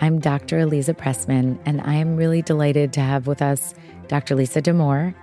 [0.00, 0.58] I'm Dr.
[0.58, 3.74] Aliza Pressman, and I am really delighted to have with us
[4.08, 4.34] Dr.
[4.34, 5.14] Lisa Damour,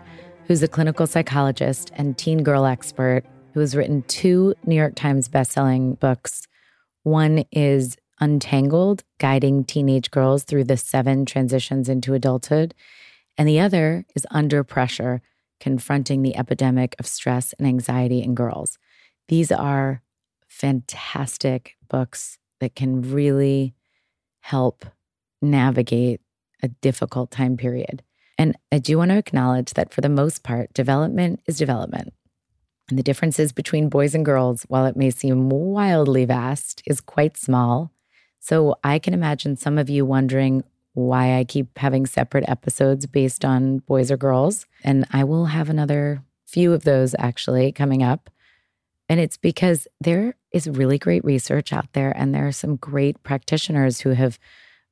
[0.46, 3.24] who's a clinical psychologist and teen girl expert
[3.54, 6.48] who has written two New York Times bestselling books.
[7.04, 12.74] One is Untangled, guiding teenage girls through the seven transitions into adulthood.
[13.38, 15.22] And the other is Under Pressure,
[15.60, 18.78] confronting the epidemic of stress and anxiety in girls.
[19.28, 20.02] These are
[20.48, 23.74] fantastic books that can really
[24.42, 24.86] help
[25.42, 26.22] navigate
[26.62, 28.04] a difficult time period.
[28.38, 32.14] And I do want to acknowledge that for the most part, development is development.
[32.90, 37.38] And the differences between boys and girls, while it may seem wildly vast, is quite
[37.38, 37.92] small.
[38.40, 43.46] So I can imagine some of you wondering why I keep having separate episodes based
[43.46, 44.66] on boys or girls.
[44.84, 48.30] And I will have another few of those actually coming up.
[49.12, 53.22] And it's because there is really great research out there, and there are some great
[53.24, 54.40] practitioners who have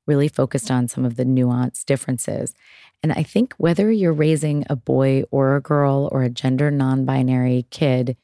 [0.08, 2.54] really focused on some of the nuanced differences.
[3.02, 7.06] And I think whether you're raising a boy or a girl or a gender non
[7.06, 8.18] binary kid,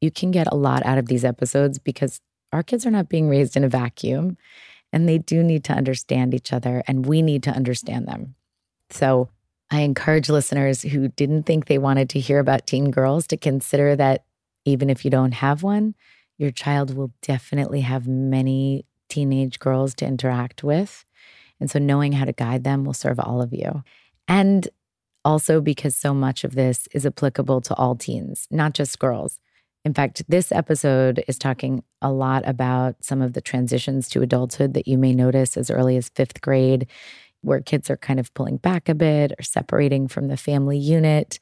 [0.00, 3.28] you can get a lot out of these episodes because our kids are not being
[3.28, 4.38] raised in a vacuum
[4.90, 8.36] and they do need to understand each other, and we need to understand them.
[8.88, 9.28] So
[9.70, 13.96] I encourage listeners who didn't think they wanted to hear about teen girls to consider
[13.96, 14.24] that
[14.66, 15.94] even if you don't have one,
[16.36, 21.06] your child will definitely have many teenage girls to interact with.
[21.60, 23.82] And so knowing how to guide them will serve all of you.
[24.28, 24.68] And
[25.24, 29.38] also because so much of this is applicable to all teens, not just girls.
[29.84, 34.74] In fact, this episode is talking a lot about some of the transitions to adulthood
[34.74, 36.88] that you may notice as early as fifth grade,
[37.42, 41.38] where kids are kind of pulling back a bit or separating from the family unit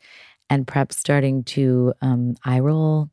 [0.51, 3.11] and perhaps starting to um, eye roll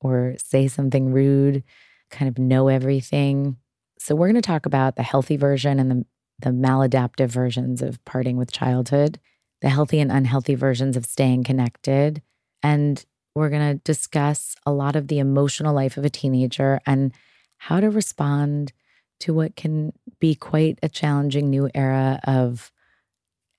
[0.00, 1.62] or say something rude,
[2.10, 3.56] kind of know everything.
[3.98, 6.04] So, we're going to talk about the healthy version and the,
[6.40, 9.20] the maladaptive versions of parting with childhood,
[9.60, 12.22] the healthy and unhealthy versions of staying connected.
[12.62, 17.12] And we're going to discuss a lot of the emotional life of a teenager and
[17.58, 18.72] how to respond
[19.20, 22.72] to what can be quite a challenging new era of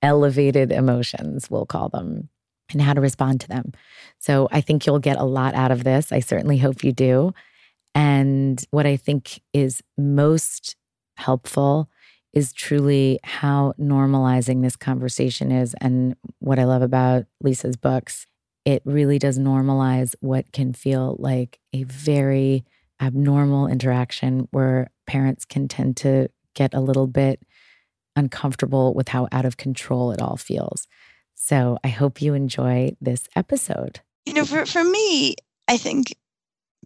[0.02, 2.28] elevated emotions, we'll call them
[2.72, 3.72] and how to respond to them.
[4.18, 6.12] So I think you'll get a lot out of this.
[6.12, 7.34] I certainly hope you do.
[7.94, 10.76] And what I think is most
[11.16, 11.88] helpful
[12.32, 15.74] is truly how normalizing this conversation is.
[15.80, 18.26] And what I love about Lisa's books,
[18.64, 22.64] it really does normalize what can feel like a very
[23.00, 27.42] abnormal interaction where parents can tend to get a little bit
[28.16, 30.86] uncomfortable with how out of control it all feels.
[31.34, 34.00] So I hope you enjoy this episode.
[34.26, 35.34] You know, for, for me,
[35.68, 36.14] I think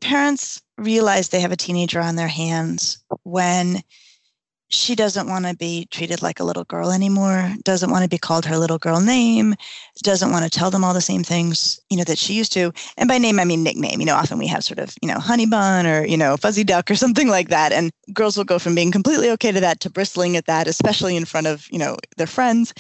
[0.00, 3.82] parents realize they have a teenager on their hands when
[4.68, 8.18] she doesn't want to be treated like a little girl anymore, doesn't want to be
[8.18, 9.54] called her little girl name,
[10.02, 12.72] doesn't want to tell them all the same things, you know, that she used to.
[12.96, 14.00] And by name, I mean nickname.
[14.00, 16.64] You know, often we have sort of, you know, honey bun or, you know, fuzzy
[16.64, 17.72] duck or something like that.
[17.72, 21.16] And girls will go from being completely okay to that to bristling at that, especially
[21.16, 22.74] in front of, you know, their friends.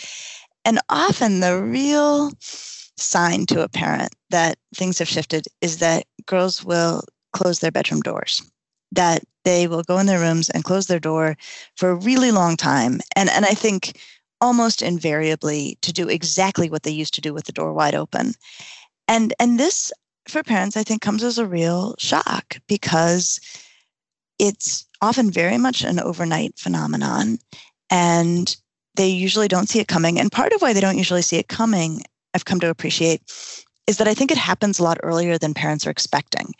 [0.66, 6.64] And often the real sign to a parent that things have shifted is that girls
[6.64, 8.42] will close their bedroom doors,
[8.90, 11.36] that they will go in their rooms and close their door
[11.76, 13.00] for a really long time.
[13.14, 14.00] And, and I think
[14.40, 18.32] almost invariably to do exactly what they used to do with the door wide open.
[19.06, 19.92] And, and this,
[20.26, 23.38] for parents, I think comes as a real shock because
[24.40, 27.38] it's often very much an overnight phenomenon.
[27.88, 28.56] And
[28.96, 30.18] they usually don't see it coming.
[30.18, 32.02] And part of why they don't usually see it coming,
[32.34, 33.22] I've come to appreciate,
[33.86, 36.54] is that I think it happens a lot earlier than parents are expecting.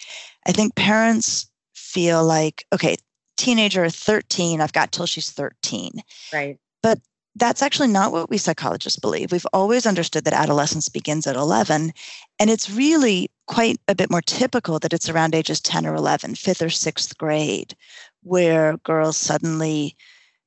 [0.46, 2.96] I think parents feel like, okay,
[3.36, 5.92] teenager 13, I've got till she's 13.
[6.32, 6.58] Right.
[6.82, 7.00] But
[7.34, 9.30] that's actually not what we psychologists believe.
[9.32, 11.92] We've always understood that adolescence begins at 11.
[12.38, 16.36] And it's really quite a bit more typical that it's around ages 10 or 11,
[16.36, 17.76] fifth or sixth grade,
[18.22, 19.96] where girls suddenly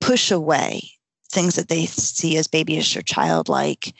[0.01, 0.98] push away
[1.31, 3.93] things that they see as babyish or childlike,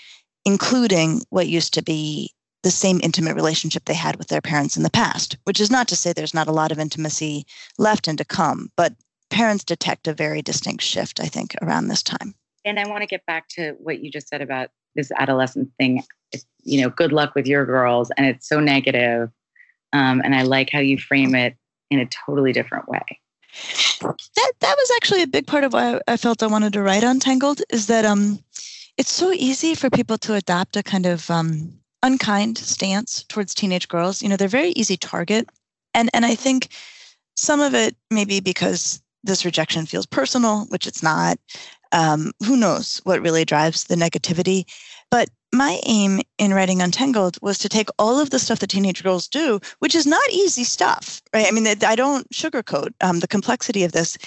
[0.46, 2.34] including what used to be
[2.64, 5.88] the same intimate relationship they had with their parents in the past, which is not
[5.88, 7.46] to say there's not a lot of intimacy
[7.78, 8.94] left and to come, but
[9.30, 12.36] parents detect a very distinct shift, I think, around this time.
[12.66, 16.04] And I want to get back to what you just said about this adolescent thing.
[16.64, 19.30] You know, good luck with your girls, and it's so negative.
[19.94, 21.56] Um, and I like how you frame it
[21.90, 23.20] in a totally different way.
[24.02, 27.04] That that was actually a big part of why I felt I wanted to write
[27.04, 27.62] Untangled.
[27.70, 28.40] Is that um,
[28.98, 31.74] it's so easy for people to adopt a kind of um,
[32.04, 34.22] unkind stance towards teenage girls.
[34.22, 35.50] You know, they're very easy target,
[35.94, 36.70] and and I think
[37.36, 41.38] some of it maybe because this rejection feels personal, which it's not.
[41.92, 44.66] Um, who knows what really drives the negativity?
[45.10, 49.04] But my aim in writing Untangled was to take all of the stuff that teenage
[49.04, 51.48] girls do, which is not easy stuff, right?
[51.48, 54.18] I mean, I don't sugarcoat um, the complexity of this,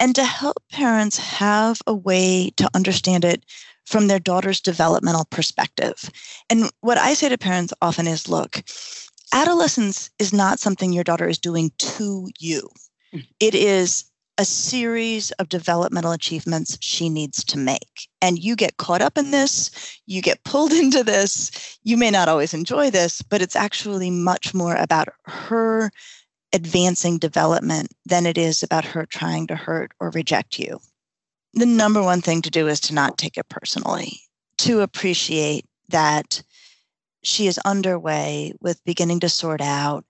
[0.00, 3.44] and to help parents have a way to understand it
[3.84, 6.10] from their daughter's developmental perspective.
[6.48, 8.62] And what I say to parents often is look,
[9.34, 12.70] adolescence is not something your daughter is doing to you,
[13.12, 13.20] hmm.
[13.40, 14.04] it is
[14.38, 18.08] a series of developmental achievements she needs to make.
[18.20, 21.78] And you get caught up in this, you get pulled into this.
[21.82, 25.90] You may not always enjoy this, but it's actually much more about her
[26.52, 30.80] advancing development than it is about her trying to hurt or reject you.
[31.54, 34.20] The number one thing to do is to not take it personally,
[34.58, 36.42] to appreciate that
[37.22, 40.04] she is underway with beginning to sort out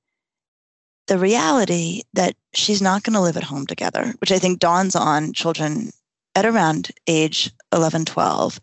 [1.08, 4.94] the reality that she's not going to live at home together, which I think dawns
[4.94, 5.90] on children
[6.34, 8.60] at around age 11, 12.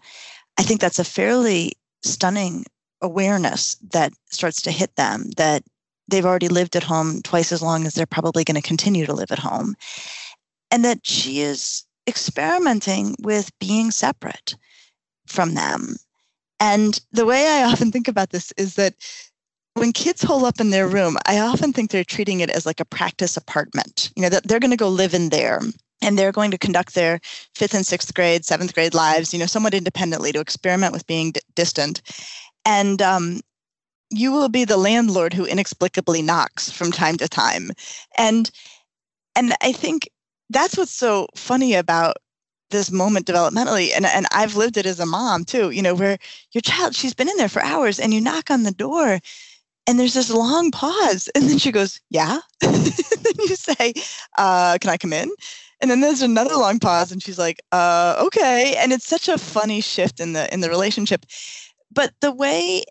[0.58, 2.66] I think that's a fairly stunning
[3.02, 5.64] awareness that starts to hit them that
[6.08, 9.14] they've already lived at home twice as long as they're probably going to continue to
[9.14, 9.76] live at home.
[10.72, 14.56] And that she is experimenting with being separate
[15.28, 15.96] from them.
[16.60, 18.96] And the way I often think about this is that
[19.74, 22.80] when kids hole up in their room, I often think they're treating it as like
[22.80, 24.12] a practice apartment.
[24.16, 25.62] You know, that they're going to go live in there
[26.02, 27.20] and they're going to conduct their
[27.56, 31.32] fifth and sixth grade, seventh grade lives, you know, somewhat independently to experiment with being
[31.32, 32.02] d- distant.
[32.66, 33.42] And um,
[34.10, 37.72] you will be the landlord who inexplicably knocks from time to time.
[38.18, 38.50] And
[39.36, 40.10] and I think
[40.50, 42.18] that's what's so funny about
[42.72, 46.18] this moment developmentally and, and i've lived it as a mom too you know where
[46.52, 49.20] your child she's been in there for hours and you knock on the door
[49.90, 51.30] and there's this long pause.
[51.34, 52.40] And then she goes, Yeah.
[52.62, 53.94] then you say,
[54.38, 55.32] uh, Can I come in?
[55.82, 58.76] And then there's another long pause and she's like, uh, okay.
[58.78, 61.26] And it's such a funny shift in the in the relationship.
[61.92, 62.84] But the way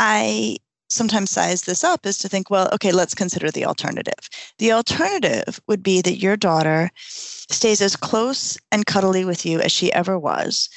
[0.00, 0.58] I
[0.90, 4.28] sometimes size this up is to think, well, okay, let's consider the alternative.
[4.58, 9.72] The alternative would be that your daughter stays as close and cuddly with you as
[9.72, 10.68] she ever was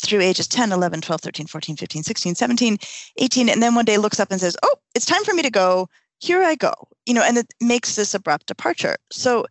[0.00, 2.78] through ages 10, 11, 12, 13, 14, 15, 16, 17,
[3.18, 5.50] 18, and then one day looks up and says, Oh, it's time for me to
[5.50, 5.88] go.
[6.18, 6.72] Here I go.
[7.04, 8.96] You know, and it makes this abrupt departure.
[9.10, 9.46] So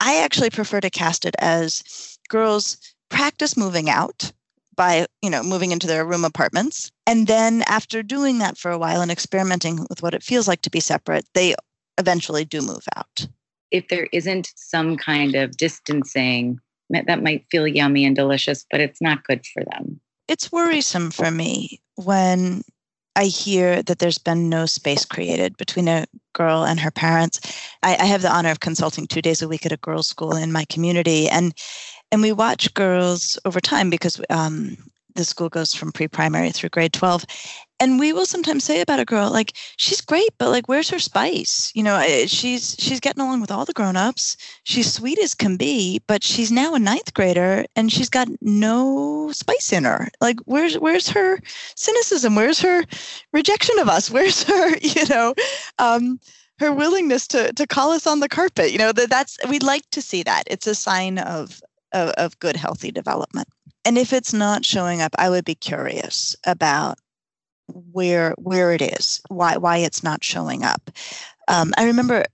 [0.00, 2.76] I actually prefer to cast it as girls
[3.08, 4.32] practice moving out
[4.74, 6.90] by, you know, moving into their room apartments.
[7.06, 10.62] And then after doing that for a while and experimenting with what it feels like
[10.62, 11.54] to be separate, they
[11.98, 13.26] eventually do move out.
[13.70, 19.00] If there isn't some kind of distancing that might feel yummy and delicious, but it's
[19.00, 20.00] not good for them.
[20.28, 22.62] It's worrisome for me when
[23.16, 27.40] I hear that there's been no space created between a girl and her parents.
[27.82, 30.36] I, I, have the honor of consulting two days a week at a girls' school
[30.36, 31.54] in my community, and
[32.12, 34.76] and we watch girls over time because um,
[35.14, 37.24] the school goes from pre-primary through grade 12
[37.78, 40.98] and we will sometimes say about a girl like she's great but like where's her
[40.98, 41.70] spice?
[41.74, 44.36] You know she's she's getting along with all the grown-ups.
[44.64, 49.30] She's sweet as can be but she's now a ninth grader and she's got no
[49.32, 50.08] spice in her.
[50.20, 51.38] Like where's where's her
[51.74, 52.34] cynicism?
[52.34, 52.84] Where's her
[53.32, 54.10] rejection of us?
[54.16, 55.34] Where's her you know
[55.78, 56.18] um
[56.58, 58.72] her willingness to to call us on the carpet?
[58.72, 60.44] You know that that's we'd like to see that.
[60.46, 61.60] It's a sign of
[61.92, 63.48] of, of good healthy development.
[63.84, 66.98] And if it's not showing up i would be curious about
[67.68, 70.90] where where it is, why why it's not showing up.
[71.48, 72.24] Um, I remember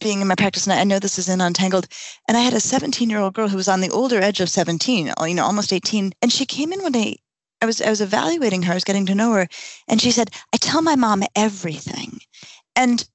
[0.00, 1.86] being in my practice, and I know this is in Untangled,
[2.28, 4.48] and I had a 17 year old girl who was on the older edge of
[4.48, 7.18] 17, you know, almost 18, and she came in one day.
[7.60, 9.48] I was I was evaluating her, I was getting to know her,
[9.88, 12.20] and she said, "I tell my mom everything,"
[12.76, 13.06] and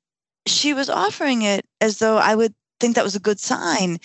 [0.46, 4.00] she was offering it as though I would think that was a good sign,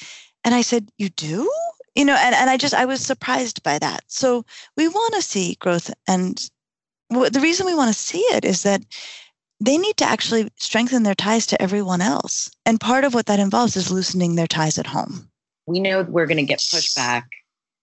[0.45, 1.51] and I said, "You do?"
[1.95, 4.45] you know and, and i just i was surprised by that so
[4.77, 6.51] we want to see growth and
[7.13, 8.83] the reason we want to see it is that
[9.61, 13.39] they need to actually strengthen their ties to everyone else and part of what that
[13.39, 15.29] involves is loosening their ties at home
[15.67, 17.25] we know we're going to get pushback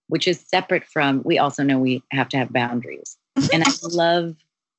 [0.08, 3.48] which is separate from we also know we have to have boundaries mm-hmm.
[3.52, 4.34] and i love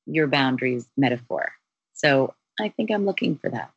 [0.06, 1.52] your boundaries metaphor
[1.94, 3.70] so i think i'm looking for that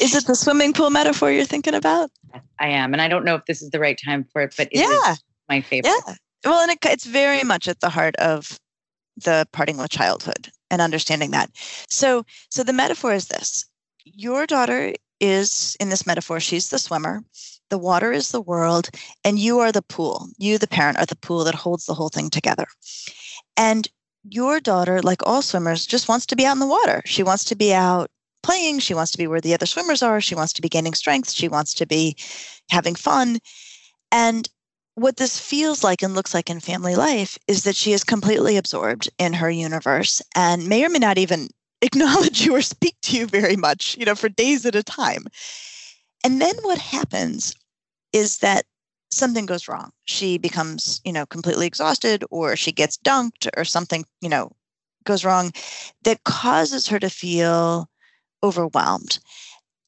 [0.00, 2.10] is it the swimming pool metaphor you're thinking about?
[2.58, 2.92] I am.
[2.92, 5.16] And I don't know if this is the right time for it, but it yeah.
[5.48, 5.92] my favorite.
[6.06, 6.14] Yeah.
[6.44, 8.58] Well, and it, it's very much at the heart of
[9.24, 11.50] the parting with childhood and understanding that.
[11.88, 13.64] So, so the metaphor is this
[14.04, 17.22] your daughter is in this metaphor, she's the swimmer,
[17.70, 18.88] the water is the world,
[19.24, 20.28] and you are the pool.
[20.38, 22.66] You, the parent, are the pool that holds the whole thing together.
[23.56, 23.88] And
[24.24, 27.02] your daughter, like all swimmers, just wants to be out in the water.
[27.04, 28.10] She wants to be out
[28.42, 28.78] playing.
[28.78, 30.20] She wants to be where the other swimmers are.
[30.20, 31.30] She wants to be gaining strength.
[31.30, 32.16] She wants to be
[32.70, 33.38] having fun.
[34.12, 34.48] And
[34.98, 38.56] what this feels like and looks like in family life is that she is completely
[38.56, 41.48] absorbed in her universe and may or may not even
[41.82, 45.24] acknowledge you or speak to you very much, you know, for days at a time.
[46.24, 47.54] And then what happens
[48.12, 48.64] is that
[49.12, 49.90] something goes wrong.
[50.04, 54.50] She becomes, you know, completely exhausted or she gets dunked or something, you know,
[55.04, 55.52] goes wrong
[56.02, 57.88] that causes her to feel
[58.42, 59.20] overwhelmed.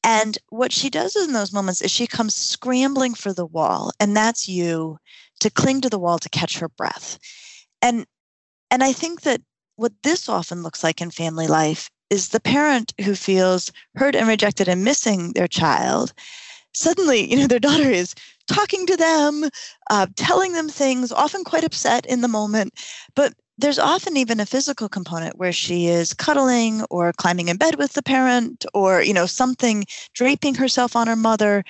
[0.03, 4.15] And what she does in those moments is she comes scrambling for the wall, and
[4.15, 4.97] that's you
[5.39, 7.19] to cling to the wall to catch her breath.
[7.81, 8.05] And
[8.69, 9.41] and I think that
[9.75, 14.27] what this often looks like in family life is the parent who feels hurt and
[14.27, 16.13] rejected and missing their child.
[16.73, 18.15] Suddenly, you know, their daughter is
[18.47, 19.49] talking to them,
[19.89, 22.73] uh, telling them things, often quite upset in the moment,
[23.15, 27.75] but there's often even a physical component where she is cuddling or climbing in bed
[27.75, 31.63] with the parent or you know something draping herself on her mother.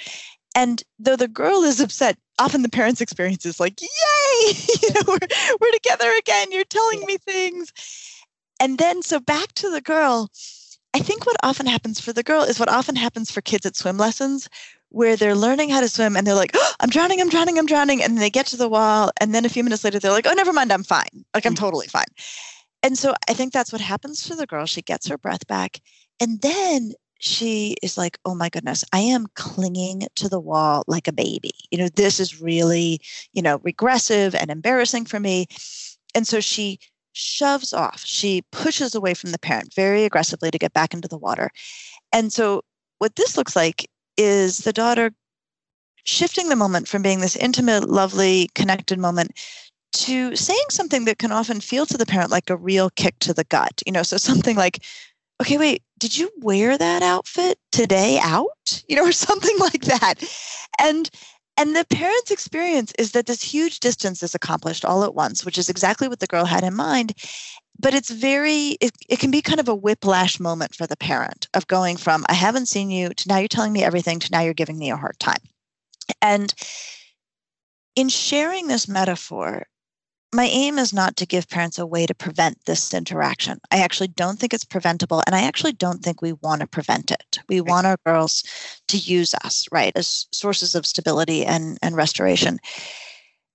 [0.56, 3.88] And though the girl is upset often the parent's experience is like yay!
[4.82, 5.28] You know we're,
[5.60, 6.52] we're together again.
[6.52, 7.72] You're telling me things.
[8.60, 10.30] And then so back to the girl
[10.94, 13.78] i think what often happens for the girl is what often happens for kids at
[13.78, 14.50] swim lessons
[14.92, 17.66] where they're learning how to swim and they're like, oh, I'm drowning, I'm drowning, I'm
[17.66, 18.04] drowning.
[18.04, 19.12] And they get to the wall.
[19.20, 21.26] And then a few minutes later, they're like, oh, never mind, I'm fine.
[21.34, 21.60] Like, I'm mm.
[21.60, 22.06] totally fine.
[22.84, 24.66] And so I think that's what happens to the girl.
[24.66, 25.80] She gets her breath back.
[26.20, 31.08] And then she is like, oh my goodness, I am clinging to the wall like
[31.08, 31.52] a baby.
[31.70, 33.00] You know, this is really,
[33.34, 35.46] you know, regressive and embarrassing for me.
[36.16, 36.80] And so she
[37.14, 41.18] shoves off, she pushes away from the parent very aggressively to get back into the
[41.18, 41.52] water.
[42.12, 42.64] And so
[42.98, 43.88] what this looks like
[44.18, 45.12] is the daughter
[46.04, 49.32] shifting the moment from being this intimate, lovely, connected moment
[49.94, 53.34] to saying something that can often feel to the parent like a real kick to
[53.34, 53.82] the gut.
[53.86, 54.84] You know, so something like,
[55.42, 58.84] okay, wait, did you wear that outfit today out?
[58.88, 60.16] You know, or something like that.
[60.80, 61.10] And
[61.58, 65.58] and the parent's experience is that this huge distance is accomplished all at once, which
[65.58, 67.14] is exactly what the girl had in mind
[67.82, 71.48] but it's very it, it can be kind of a whiplash moment for the parent
[71.54, 74.42] of going from i haven't seen you to now you're telling me everything to now
[74.42, 75.42] you're giving me a hard time
[76.22, 76.54] and
[77.96, 79.66] in sharing this metaphor
[80.34, 83.60] my aim is not to give parents a way to prevent this interaction.
[83.70, 87.12] I actually don't think it's preventable, and I actually don't think we want to prevent
[87.12, 87.40] it.
[87.50, 87.70] We right.
[87.70, 88.44] want our girls
[88.88, 92.60] to use us, right, as sources of stability and, and restoration.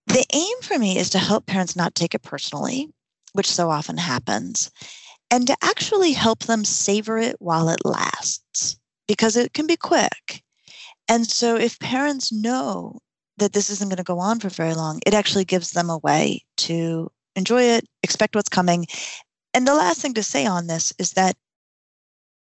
[0.06, 2.90] The aim for me is to help parents not take it personally,
[3.36, 4.70] which so often happens,
[5.30, 10.42] and to actually help them savor it while it lasts because it can be quick.
[11.08, 12.98] And so, if parents know
[13.38, 15.98] that this isn't going to go on for very long, it actually gives them a
[15.98, 18.86] way to enjoy it, expect what's coming.
[19.54, 21.36] And the last thing to say on this is that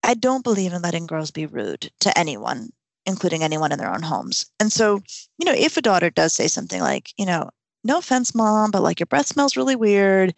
[0.02, 2.70] I don't believe in letting girls be rude to anyone,
[3.06, 4.46] including anyone in their own homes.
[4.58, 5.00] And so,
[5.38, 7.50] you know, if a daughter does say something like, you know,
[7.84, 10.34] no offense, mom, but like your breath smells really weird,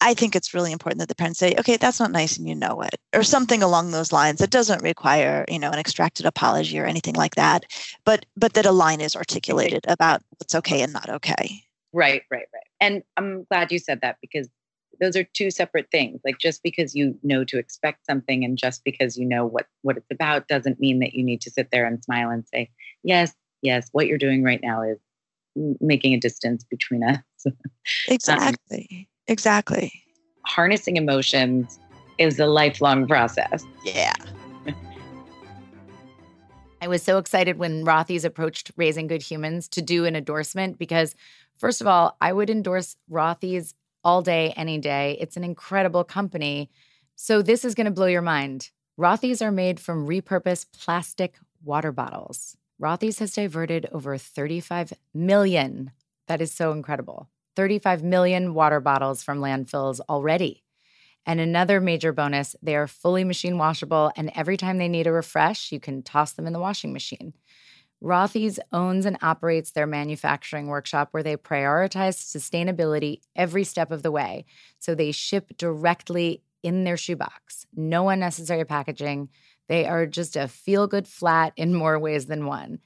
[0.00, 2.54] I think it's really important that the parents say, okay, that's not nice and you
[2.54, 4.40] know it, or something along those lines.
[4.40, 7.64] It doesn't require, you know, an extracted apology or anything like that,
[8.04, 11.62] but but that a line is articulated about what's okay and not okay.
[11.92, 12.68] Right, right, right.
[12.80, 14.48] And I'm glad you said that because
[15.00, 16.20] those are two separate things.
[16.24, 19.96] Like just because you know to expect something and just because you know what what
[19.96, 22.70] it's about doesn't mean that you need to sit there and smile and say,
[23.02, 24.98] "Yes, yes, what you're doing right now is
[25.80, 27.18] making a distance between us."
[28.08, 28.88] exactly.
[28.90, 29.92] Um, Exactly.
[30.44, 31.78] Harnessing emotions
[32.18, 33.64] is a lifelong process.
[33.84, 34.12] Yeah.
[36.82, 41.14] I was so excited when Rothy's approached Raising Good Humans to do an endorsement because,
[41.56, 45.16] first of all, I would endorse Rothy's all day, any day.
[45.20, 46.68] It's an incredible company.
[47.14, 48.70] So, this is going to blow your mind.
[48.98, 52.56] Rothy's are made from repurposed plastic water bottles.
[52.82, 55.92] Rothy's has diverted over 35 million.
[56.26, 57.28] That is so incredible.
[57.60, 60.64] 35 million water bottles from landfills already.
[61.26, 65.12] And another major bonus, they are fully machine washable, and every time they need a
[65.12, 67.34] refresh, you can toss them in the washing machine.
[68.02, 74.10] Rothy's owns and operates their manufacturing workshop where they prioritize sustainability every step of the
[74.10, 74.46] way.
[74.78, 79.28] So they ship directly in their shoebox, no unnecessary packaging.
[79.68, 82.78] They are just a feel good flat in more ways than one.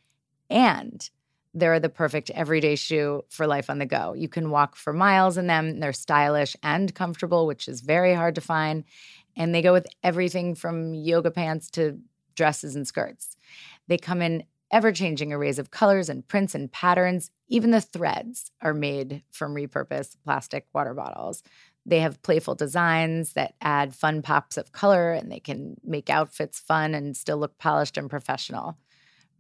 [0.51, 1.09] And
[1.55, 4.13] they're the perfect everyday shoe for life on the go.
[4.13, 5.79] You can walk for miles in them.
[5.81, 8.85] They're stylish and comfortable, which is very hard to find.
[9.37, 11.99] And they go with everything from yoga pants to
[12.35, 13.37] dresses and skirts.
[13.87, 17.31] They come in ever changing arrays of colors and prints and patterns.
[17.49, 21.45] Even the threads are made from repurposed plastic water bottles.
[21.87, 26.59] They have playful designs that add fun pops of color and they can make outfits
[26.59, 28.77] fun and still look polished and professional.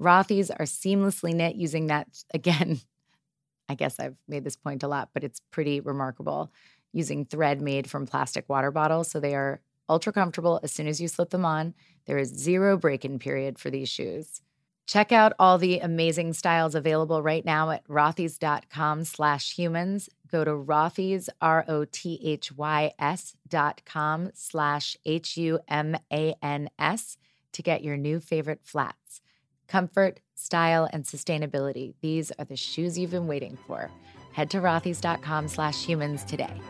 [0.00, 2.80] Rothy's are seamlessly knit using that, again,
[3.68, 6.52] I guess I've made this point a lot, but it's pretty remarkable
[6.92, 9.10] using thread made from plastic water bottles.
[9.10, 11.74] So they are ultra comfortable as soon as you slip them on.
[12.06, 14.42] There is zero break in period for these shoes.
[14.86, 20.10] Check out all the amazing styles available right now at rothys.com slash humans.
[20.30, 25.56] Go to rothys, R-O-T-H-Y-S dot com slash H-U-M-A-N-S
[27.52, 29.22] to get your new favorite flats.
[29.68, 31.94] Comfort, style, and sustainability.
[32.00, 33.90] These are the shoes you've been waiting for.
[34.32, 36.60] Head to rothys.com slash humans today.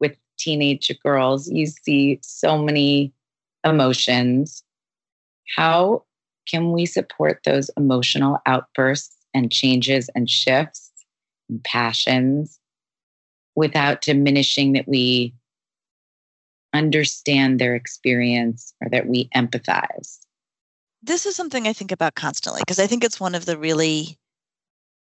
[0.00, 3.12] With teenage girls, you see so many
[3.64, 4.62] emotions.
[5.56, 6.04] How
[6.48, 10.90] can we support those emotional outbursts and changes and shifts
[11.48, 12.58] and passions
[13.54, 15.34] without diminishing that we
[16.72, 20.18] understand their experience or that we empathize.
[21.02, 24.18] This is something I think about constantly because I think it's one of the really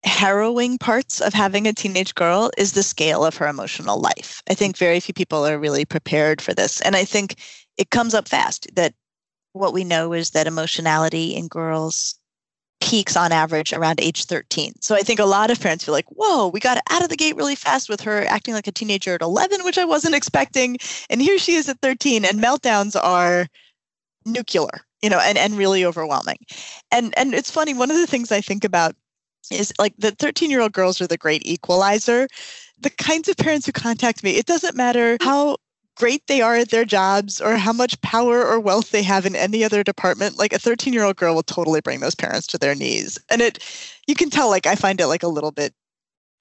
[0.04, 4.42] harrowing parts of having a teenage girl is the scale of her emotional life.
[4.50, 6.80] I think very few people are really prepared for this.
[6.82, 7.36] And I think
[7.78, 8.94] it comes up fast that
[9.54, 12.16] what we know is that emotionality in girls
[12.80, 14.74] peaks on average around age 13.
[14.82, 17.16] So I think a lot of parents feel like, whoa, we got out of the
[17.16, 20.78] gate really fast with her acting like a teenager at 11, which I wasn't expecting.
[21.10, 23.48] And here she is at 13, and meltdowns are
[24.26, 26.38] nuclear, you know, and, and really overwhelming.
[26.92, 28.96] And and it's funny, one of the things I think about
[29.52, 32.28] is like the 13 year old girls are the great equalizer.
[32.80, 35.58] The kinds of parents who contact me, it doesn't matter how
[35.98, 39.36] great they are at their jobs or how much power or wealth they have in
[39.36, 42.58] any other department like a 13 year old girl will totally bring those parents to
[42.58, 43.18] their knees.
[43.30, 43.64] And it
[44.08, 45.74] you can tell like i find it like a little bit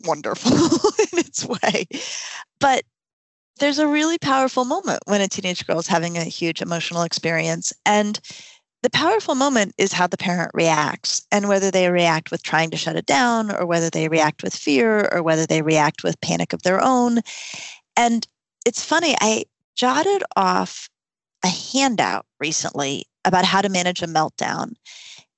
[0.05, 0.53] wonderful
[1.13, 1.87] in its way.
[2.61, 2.85] But
[3.59, 7.73] there's a really powerful moment when a teenage girl is having a huge emotional experience
[7.87, 8.21] and
[8.83, 12.77] the powerful moment is how the parent reacts and whether they react with trying to
[12.77, 16.53] shut it down or whether they react with fear or whether they react with panic
[16.53, 17.21] of their own.
[17.97, 18.29] And
[18.67, 19.45] it's funny, I
[19.77, 20.91] jotted off
[21.45, 24.75] a handout recently about how to manage a meltdown.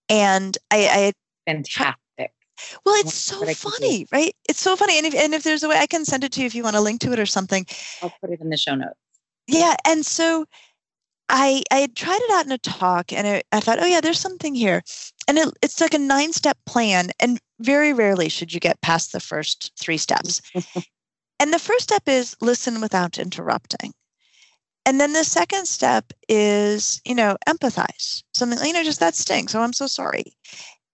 [0.09, 1.13] And I, I
[1.47, 2.33] fantastic.
[2.85, 4.35] Well, it's so funny, right?
[4.49, 4.99] It's so funny.
[4.99, 6.65] And if, and if there's a way I can send it to you if you
[6.65, 7.67] want to link to it or something.
[8.03, 8.99] I'll put it in the show notes.
[9.47, 9.77] Yeah.
[9.87, 10.47] And so
[11.29, 14.01] I I had tried it out in a talk and I, I thought, oh yeah,
[14.01, 14.83] there's something here.
[15.29, 17.11] And it, it's like a nine step plan.
[17.21, 20.41] And very rarely should you get past the first three steps.
[21.41, 23.95] And the first step is listen without interrupting.
[24.85, 28.23] And then the second step is, you know, empathize.
[28.33, 29.55] Something, you know, just that stinks.
[29.55, 30.35] Oh, I'm so sorry.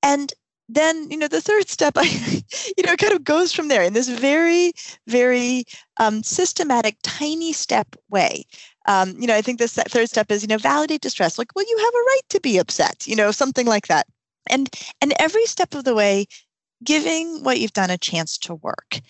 [0.02, 0.33] And
[0.68, 3.83] then, you know, the third step, I, you know, it kind of goes from there
[3.83, 4.72] in this very,
[5.07, 5.64] very
[5.98, 8.44] um, systematic, tiny step way.
[8.87, 11.38] Um, you know, I think this third step is, you know, validate distress.
[11.38, 13.07] Like, well, you have a right to be upset.
[13.07, 14.07] You know, something like that.
[14.48, 14.68] And
[15.00, 16.26] and every step of the way,
[16.83, 19.00] giving what you've done a chance to work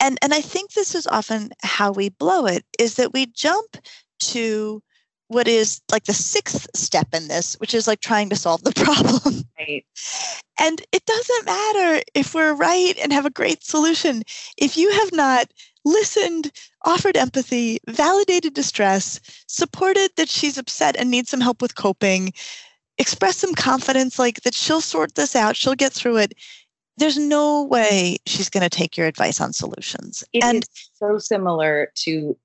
[0.00, 3.76] and and i think this is often how we blow it is that we jump
[4.18, 4.82] to
[5.30, 8.72] what is like the sixth step in this which is like trying to solve the
[8.84, 9.44] problem.
[9.56, 9.84] Right.
[10.58, 14.22] And it doesn't matter if we're right and have a great solution.
[14.58, 15.46] If you have not
[15.84, 16.50] listened
[16.84, 22.32] offered empathy validated distress supported that she's upset and needs some help with coping
[22.98, 26.34] express some confidence like that she'll sort this out she'll get through it
[26.96, 30.22] there's no way she's going to take your advice on solutions.
[30.32, 32.36] It and so similar to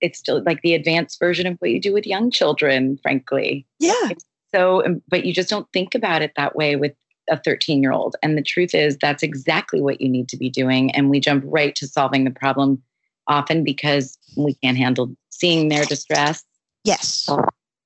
[0.00, 3.66] it's still like the advanced version of what you do with young children, frankly.
[3.80, 4.10] Yeah.
[4.54, 6.92] so, um, but you just don't think about it that way with
[7.30, 8.16] a 13 year old.
[8.22, 10.90] And the truth is, that's exactly what you need to be doing.
[10.92, 12.82] And we jump right to solving the problem
[13.26, 16.44] often because we can't handle seeing their distress.
[16.84, 17.28] Yes.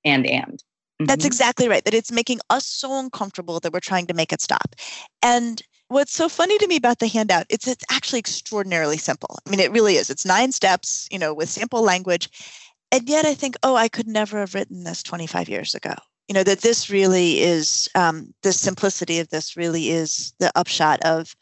[0.04, 0.62] And, and.
[0.98, 1.84] That's exactly right.
[1.84, 4.74] That it's making us so uncomfortable that we're trying to make it stop.
[5.22, 9.38] And what's so funny to me about the handout, it's it's actually extraordinarily simple.
[9.46, 10.10] I mean, it really is.
[10.10, 12.30] It's nine steps, you know, with sample language.
[12.92, 15.94] And yet I think, oh, I could never have written this 25 years ago.
[16.28, 21.00] You know, that this really is um, the simplicity of this really is the upshot
[21.02, 21.34] of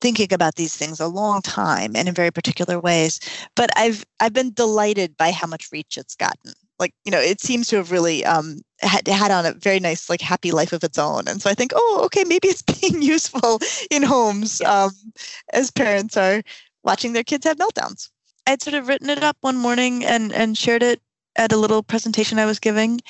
[0.00, 3.20] thinking about these things a long time and in very particular ways.
[3.54, 7.40] But I've I've been delighted by how much reach it's gotten like you know it
[7.40, 10.84] seems to have really um, had, had on a very nice like happy life of
[10.84, 11.28] its own.
[11.28, 14.90] And so i think oh okay maybe it's being useful in homes um,
[15.52, 16.42] as parents are
[16.82, 18.08] watching their kids have meltdowns.
[18.46, 21.00] I'd sort of written it up one morning and and shared it
[21.36, 23.00] at a little presentation i was giving.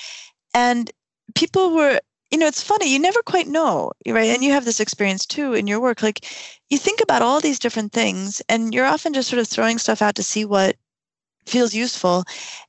[0.55, 0.91] And
[1.35, 4.31] people were you know it's funny you never quite know right?
[4.31, 6.03] And you have this experience too in your work.
[6.03, 6.27] Like
[6.71, 10.03] you think about all these different things and you're often just sort of throwing stuff
[10.03, 10.77] out to see what
[11.47, 12.25] feels useful.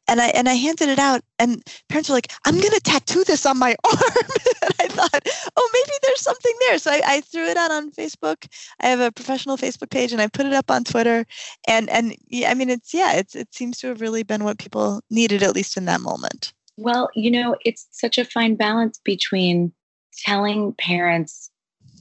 [0.08, 3.24] And i and i handed it out and parents were like i'm going to tattoo
[3.24, 4.28] this on my arm.
[4.62, 6.78] And i thought oh maybe there's something there.
[6.78, 8.48] So I, I, threw it out on facebook.
[8.82, 11.26] I have a professional facebook page and i put it up on twitter.
[11.68, 14.60] And and yeah, i mean it's yeah it's it seems to have really been what
[14.60, 16.54] people needed at least in that moment.
[16.78, 19.72] Well you know it's such a fine balance between
[20.18, 21.50] telling parents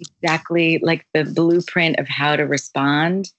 [0.00, 3.30] exactly like the blueprint of how to respond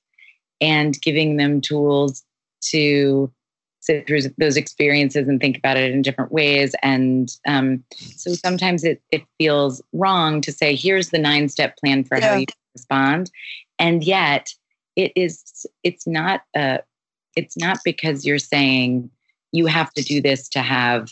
[0.61, 2.23] and giving them tools
[2.71, 3.31] to
[3.79, 6.73] sit through those experiences and think about it in different ways.
[6.83, 12.05] And um, so sometimes it, it feels wrong to say, here's the nine step plan
[12.05, 12.29] for yeah.
[12.29, 13.29] how you respond.
[13.79, 14.53] And yet
[14.95, 16.79] it is, it's not a,
[17.35, 19.09] it's not because you're saying
[19.51, 21.09] you have to do this to have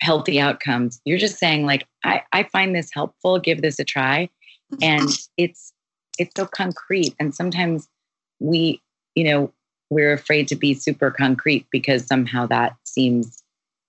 [0.00, 1.00] healthy outcomes.
[1.04, 4.28] You're just saying like, I, I find this helpful, give this a try.
[4.80, 5.72] And it's,
[6.18, 7.14] it's so concrete.
[7.18, 7.88] And sometimes
[8.38, 8.80] we,
[9.16, 9.52] you know,
[9.94, 13.42] we're afraid to be super concrete because somehow that seems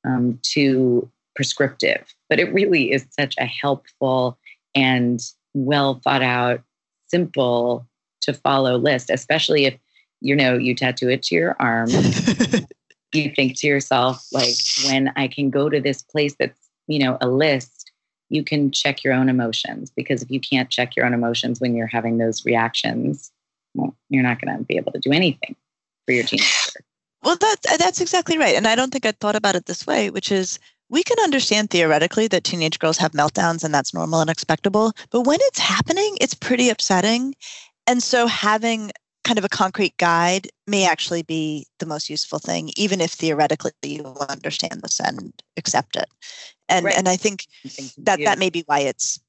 [0.05, 2.13] um, too prescriptive.
[2.29, 4.37] But it really is such a helpful
[4.75, 5.19] and
[5.53, 6.61] well thought out,
[7.07, 7.87] simple
[8.21, 9.77] to follow list, especially if
[10.21, 11.89] you know you tattoo it to your arm.
[13.13, 17.17] you think to yourself, like, when I can go to this place that's, you know,
[17.21, 17.91] a list,
[18.29, 19.91] you can check your own emotions.
[19.95, 23.31] Because if you can't check your own emotions when you're having those reactions,
[23.73, 25.55] well, you're not going to be able to do anything
[26.05, 26.47] for your teenager.
[27.23, 28.55] Well, that, uh, that's exactly right.
[28.55, 31.69] And I don't think I'd thought about it this way, which is we can understand
[31.69, 34.93] theoretically that teenage girls have meltdowns and that's normal and expectable.
[35.09, 37.33] But when it's happening, it's pretty upsetting.
[37.87, 38.91] And so having
[39.23, 43.71] kind of a concrete guide may actually be the most useful thing, even if theoretically
[43.81, 46.07] you understand this and accept it.
[46.69, 46.97] And right.
[46.97, 47.47] and I think
[47.97, 49.19] that that may be why it's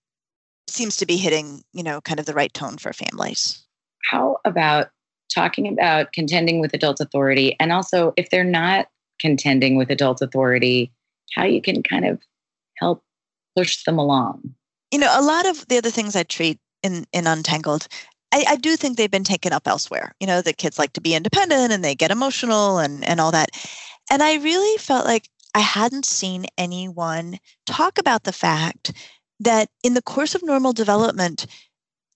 [0.69, 3.65] seems to be hitting, you know, kind of the right tone for families.
[4.11, 4.91] How about
[5.35, 8.87] talking about contending with adult authority and also if they're not
[9.21, 10.93] contending with adult authority,
[11.35, 12.21] how you can kind of
[12.79, 13.03] help
[13.57, 14.55] push them along.
[14.93, 17.89] You know, a lot of the other things I treat in, in Untangled,
[18.33, 20.15] I, I do think they've been taken up elsewhere.
[20.21, 23.33] You know, that kids like to be independent and they get emotional and, and all
[23.33, 23.51] that.
[24.11, 28.93] And I really felt like I hadn't seen anyone talk about the fact
[29.41, 31.47] that in the course of normal development,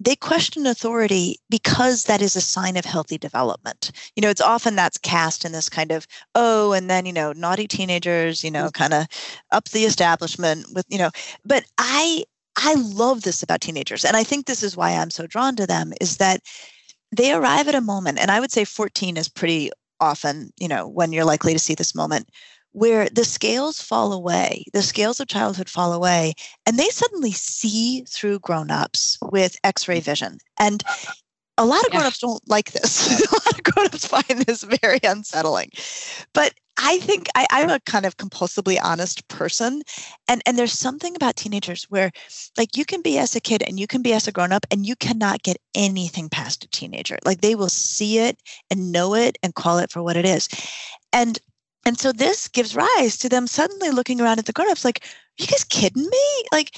[0.01, 3.93] they question authority because that is a sign of healthy development.
[4.17, 7.33] You know, it's often that's cast in this kind of, oh, and then, you know,
[7.33, 8.73] naughty teenagers, you know, mm.
[8.73, 9.07] kind of
[9.53, 11.11] up the establishment with, you know,
[11.45, 12.25] but I
[12.57, 14.05] I love this about teenagers.
[14.05, 16.43] And I think this is why I'm so drawn to them is that
[17.15, 20.87] they arrive at a moment, and I would say 14 is pretty often, you know,
[20.87, 22.29] when you're likely to see this moment
[22.73, 26.35] where the scales fall away, the scales of childhood fall away,
[26.67, 30.05] and they suddenly see through grown-ups with X-ray mm.
[30.05, 30.39] vision.
[30.59, 30.83] And
[31.59, 33.21] a lot of grown-ups don't like this.
[33.33, 35.71] a lot of grown-ups find this very unsettling.
[36.33, 39.83] But I think I, am a kind of compulsively honest person.
[40.29, 42.11] And, and there's something about teenagers where
[42.57, 44.87] like you can be as a kid and you can be as a grown-up and
[44.87, 47.19] you cannot get anything past a teenager.
[47.27, 48.39] Like they will see it
[48.71, 50.49] and know it and call it for what it is.
[51.13, 51.39] And
[51.85, 55.43] and so this gives rise to them suddenly looking around at the grown-ups like, are
[55.43, 56.45] you guys kidding me?
[56.53, 56.77] Like,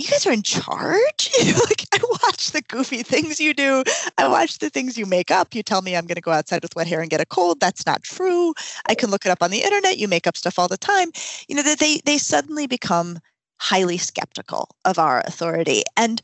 [0.00, 1.30] you guys are in charge?
[1.70, 3.82] Like I watch the goofy things you do.
[4.16, 5.54] I watch the things you make up.
[5.54, 7.60] You tell me I'm going to go outside with wet hair and get a cold.
[7.60, 8.54] That's not true.
[8.86, 9.98] I can look it up on the internet.
[9.98, 11.10] You make up stuff all the time.
[11.48, 13.18] You know, that they they suddenly become
[13.58, 15.82] highly skeptical of our authority.
[15.96, 16.22] And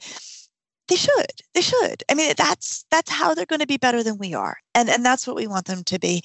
[0.89, 1.43] they should.
[1.55, 2.03] They should.
[2.09, 4.57] I mean, that's that's how they're going to be better than we are.
[4.75, 6.23] And and that's what we want them to be.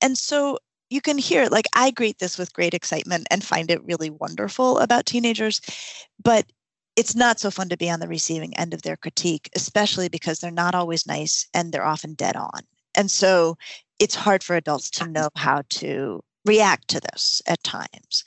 [0.00, 0.58] And so
[0.90, 1.52] you can hear it.
[1.52, 5.60] like I greet this with great excitement and find it really wonderful about teenagers,
[6.22, 6.46] but
[6.96, 10.38] it's not so fun to be on the receiving end of their critique, especially because
[10.38, 12.60] they're not always nice and they're often dead on.
[12.94, 13.56] And so
[13.98, 18.24] it's hard for adults to know how to react to this at times.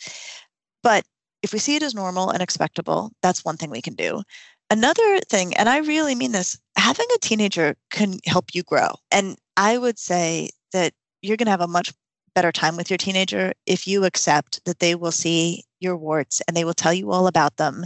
[0.84, 1.06] But
[1.41, 4.22] if we see it as normal and expectable, that's one thing we can do.
[4.69, 8.89] Another thing, and I really mean this, having a teenager can help you grow.
[9.10, 11.91] And I would say that you're going to have a much
[12.39, 16.56] better time with your teenager if you accept that they will see your warts and
[16.56, 17.84] they will tell you all about them.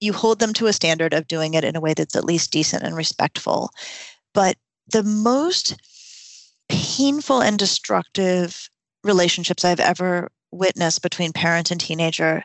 [0.00, 2.50] You hold them to a standard of doing it in a way that's at least
[2.50, 3.70] decent and respectful.
[4.34, 4.56] But
[4.88, 5.80] the most
[6.68, 8.68] painful and destructive
[9.04, 12.42] relationships I've ever witnessed between parent and teenager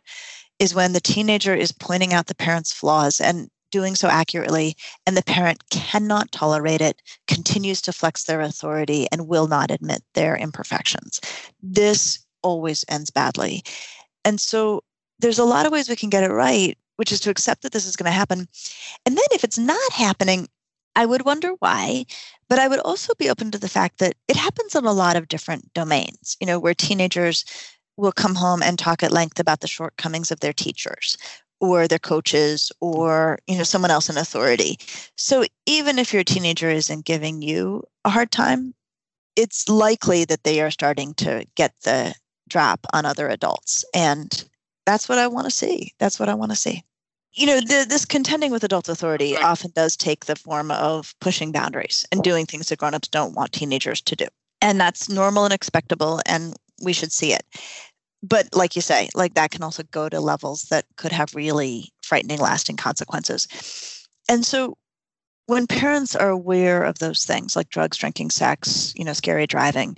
[0.60, 4.76] is when the teenager is pointing out the parent's flaws and doing so accurately,
[5.06, 10.04] and the parent cannot tolerate it, continues to flex their authority, and will not admit
[10.14, 11.20] their imperfections.
[11.62, 13.64] This always ends badly.
[14.24, 14.84] And so
[15.20, 17.72] there's a lot of ways we can get it right, which is to accept that
[17.72, 18.48] this is going to happen.
[19.06, 20.48] And then if it's not happening,
[20.96, 22.06] I would wonder why,
[22.50, 25.16] but I would also be open to the fact that it happens in a lot
[25.16, 27.46] of different domains, you know, where teenagers
[27.98, 31.18] will come home and talk at length about the shortcomings of their teachers
[31.60, 34.78] or their coaches or you know someone else in authority.
[35.16, 38.74] So even if your teenager isn't giving you a hard time
[39.38, 42.14] it's likely that they are starting to get the
[42.50, 43.86] drop on other adults.
[43.94, 44.44] And
[44.86, 45.94] that's what i want to see.
[46.00, 46.84] That's what i want to see.
[47.34, 51.52] You know the, this contending with adult authority often does take the form of pushing
[51.52, 54.26] boundaries and doing things that grown-ups don't want teenagers to do.
[54.60, 57.44] And that's normal and expectable and we should see it
[58.24, 61.92] but like you say, like that can also go to levels that could have really
[62.02, 63.48] frightening, lasting consequences.
[64.30, 64.78] And so
[65.46, 69.98] when parents are aware of those things like drugs, drinking, sex, you know, scary driving,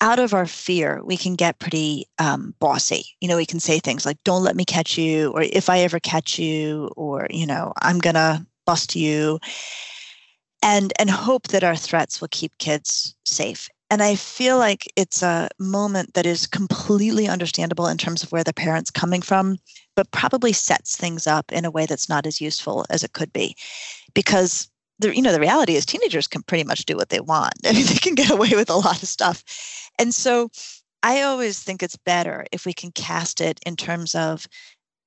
[0.00, 3.04] out of our fear, we can get pretty um, bossy.
[3.20, 5.80] You know, we can say things like, don't let me catch you, or if I
[5.80, 9.40] ever catch you, or, you know, I'm going to bust you.
[10.62, 15.22] And, and hope that our threats will keep kids safe and I feel like it's
[15.22, 19.58] a moment that is completely understandable in terms of where the parent's coming from,
[19.96, 23.32] but probably sets things up in a way that's not as useful as it could
[23.32, 23.56] be.
[24.14, 27.54] Because the you know the reality is teenagers can pretty much do what they want.
[27.64, 29.42] I mean they can get away with a lot of stuff.
[29.98, 30.50] And so
[31.02, 34.46] I always think it's better if we can cast it in terms of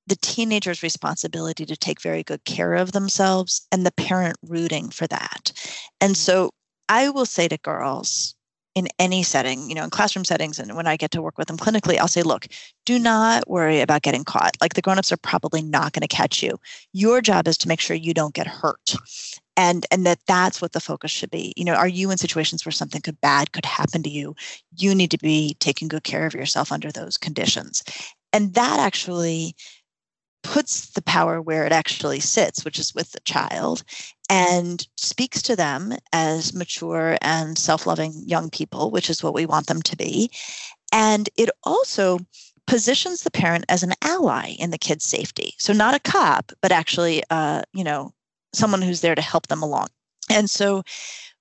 [0.08, 5.06] the teenager's responsibility to take very good care of themselves and the parent rooting for
[5.08, 5.52] that.
[6.00, 6.20] And mm-hmm.
[6.20, 6.52] so
[6.89, 8.36] I will say to girls,
[8.75, 11.47] in any setting, you know, in classroom settings and when I get to work with
[11.47, 12.47] them clinically, I'll say, look,
[12.86, 14.55] do not worry about getting caught.
[14.62, 16.57] Like the grown-ups are probably not going to catch you.
[16.93, 18.95] Your job is to make sure you don't get hurt.
[19.57, 21.53] And and that that's what the focus should be.
[21.57, 24.36] You know, are you in situations where something could bad could happen to you?
[24.77, 27.84] You need to be taking good care of yourself under those conditions.
[28.31, 29.55] And that actually
[30.43, 33.84] puts the power where it actually sits, which is with the child,
[34.32, 39.46] and speaks to them as mature and self loving young people, which is what we
[39.46, 40.32] want them to be.
[40.94, 42.17] And it also
[42.65, 45.54] positions the parent as an ally in the kid's safety.
[45.60, 48.13] So, not a cop, but actually, uh, you know,
[48.54, 49.88] someone who's there to help them along.
[50.30, 50.84] And so,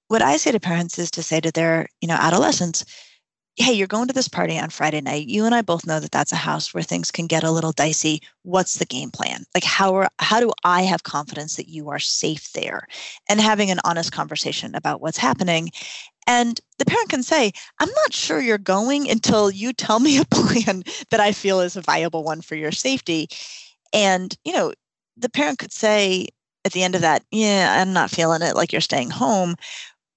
[0.09, 2.85] what I say to parents is to say to their, you know, adolescents,
[3.57, 5.27] hey, you're going to this party on Friday night.
[5.27, 7.73] You and I both know that that's a house where things can get a little
[7.73, 8.23] dicey.
[8.43, 9.45] What's the game plan?
[9.55, 12.87] Like how are how do I have confidence that you are safe there?
[13.29, 15.71] And having an honest conversation about what's happening.
[16.27, 20.25] And the parent can say, I'm not sure you're going until you tell me a
[20.31, 23.29] plan that I feel is a viable one for your safety.
[23.93, 24.73] And, you know,
[25.17, 26.29] the parent could say
[26.65, 29.57] at the end of that, yeah, I'm not feeling it, like you're staying home.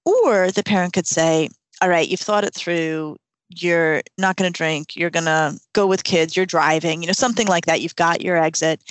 [0.06, 1.50] Or the parent could say,
[1.82, 3.18] all right, you've thought it through
[3.62, 7.14] you're not going to drink, you're going to go with kids, you're driving, you know,
[7.14, 7.82] something like that.
[7.82, 8.82] You've got your exit.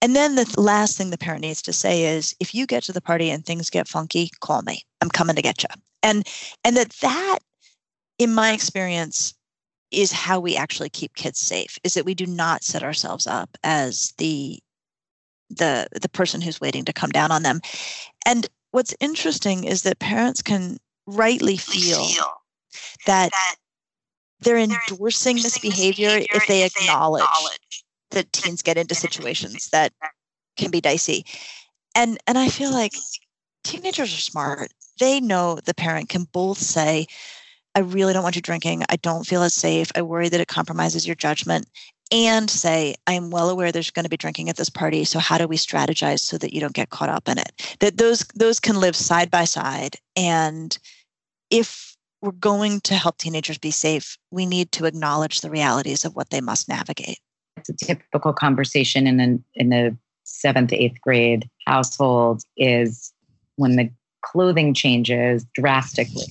[0.00, 2.92] And then the last thing the parent needs to say is if you get to
[2.92, 4.82] the party and things get funky, call me.
[5.00, 5.68] I'm coming to get you.
[6.02, 6.26] And
[6.64, 7.38] and that that
[8.18, 9.34] in my experience
[9.90, 13.56] is how we actually keep kids safe is that we do not set ourselves up
[13.64, 14.58] as the
[15.50, 17.60] the the person who's waiting to come down on them.
[18.26, 20.76] And what's interesting is that parents can
[21.06, 22.06] rightly feel,
[23.06, 23.54] that, that
[24.40, 27.24] they're endorsing this behavior if they acknowledge
[28.10, 29.92] that teens get into situations that
[30.56, 31.24] can be dicey.
[31.94, 32.92] And and I feel like
[33.64, 34.72] teenagers are smart.
[35.00, 37.06] They know the parent can both say,
[37.74, 38.84] I really don't want you drinking.
[38.88, 39.90] I don't feel as safe.
[39.94, 41.66] I worry that it compromises your judgment.
[42.10, 45.04] And say, I'm well aware there's going to be drinking at this party.
[45.04, 47.76] So how do we strategize so that you don't get caught up in it?
[47.80, 49.96] That those those can live side by side.
[50.16, 50.78] And
[51.50, 51.87] if
[52.20, 56.30] we're going to help teenagers be safe, we need to acknowledge the realities of what
[56.30, 57.18] they must navigate.
[57.56, 63.12] It's a typical conversation in the in the seventh, eighth grade household is
[63.56, 63.90] when the
[64.22, 66.26] clothing changes drastically.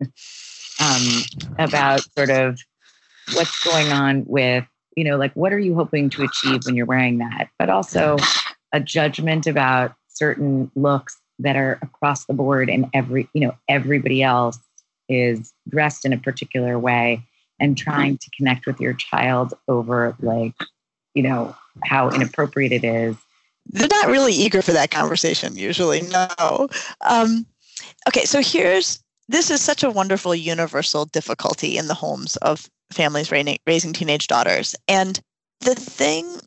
[0.80, 1.22] um,
[1.58, 2.58] about sort of
[3.34, 4.64] what's going on with
[4.96, 7.48] you know, like what are you hoping to achieve when you're wearing that?
[7.58, 8.16] But also
[8.72, 14.22] a judgment about certain looks that are across the board and every, you know, everybody
[14.22, 14.58] else
[15.10, 17.22] is dressed in a particular way
[17.58, 20.54] and trying to connect with your child over like,
[21.14, 23.16] you know, how inappropriate it is.
[23.66, 26.02] They're not really eager for that conversation usually.
[26.02, 26.68] No.
[27.02, 27.44] Um,
[28.08, 33.30] okay, so here's this is such a wonderful universal difficulty in the homes of families
[33.30, 34.74] raising, raising teenage daughters.
[34.88, 35.20] And
[35.60, 36.40] the thing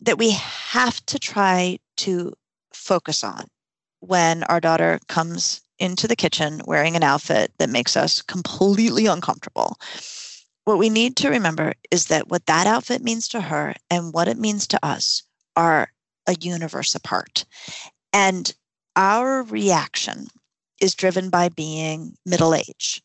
[0.00, 2.32] that we have to try to
[2.72, 3.44] focus on
[4.00, 9.76] when our daughter comes into the kitchen wearing an outfit that makes us completely uncomfortable.
[10.64, 14.28] What we need to remember is that what that outfit means to her and what
[14.28, 15.22] it means to us
[15.56, 15.90] are
[16.26, 17.44] a universe apart.
[18.12, 18.54] And
[18.94, 20.26] our reaction
[20.80, 23.02] is driven by being middle age.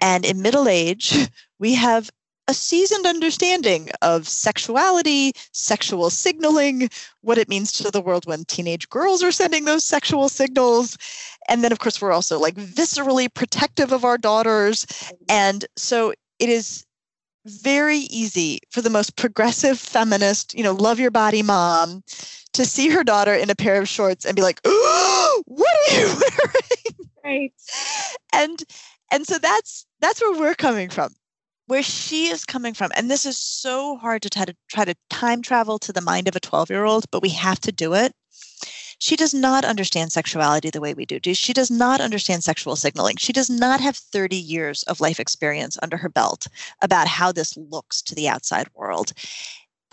[0.00, 1.28] And in middle age,
[1.58, 2.10] we have
[2.48, 6.88] a seasoned understanding of sexuality, sexual signaling,
[7.20, 10.96] what it means to the world when teenage girls are sending those sexual signals.
[11.48, 14.86] And then, of course, we're also like viscerally protective of our daughters.
[15.28, 16.86] And so it is
[17.44, 22.02] very easy for the most progressive feminist, you know, love your body mom
[22.54, 26.00] to see her daughter in a pair of shorts and be like, oh, what are
[26.00, 27.10] you wearing?
[27.24, 27.52] Right.
[28.32, 28.64] And
[29.10, 31.14] and so that's that's where we're coming from
[31.68, 34.94] where she is coming from and this is so hard to try to try to
[35.10, 37.94] time travel to the mind of a 12 year old but we have to do
[37.94, 38.12] it.
[39.00, 41.52] She does not understand sexuality the way we do she?
[41.52, 43.16] Does not understand sexual signaling.
[43.16, 46.46] She does not have 30 years of life experience under her belt
[46.82, 49.12] about how this looks to the outside world.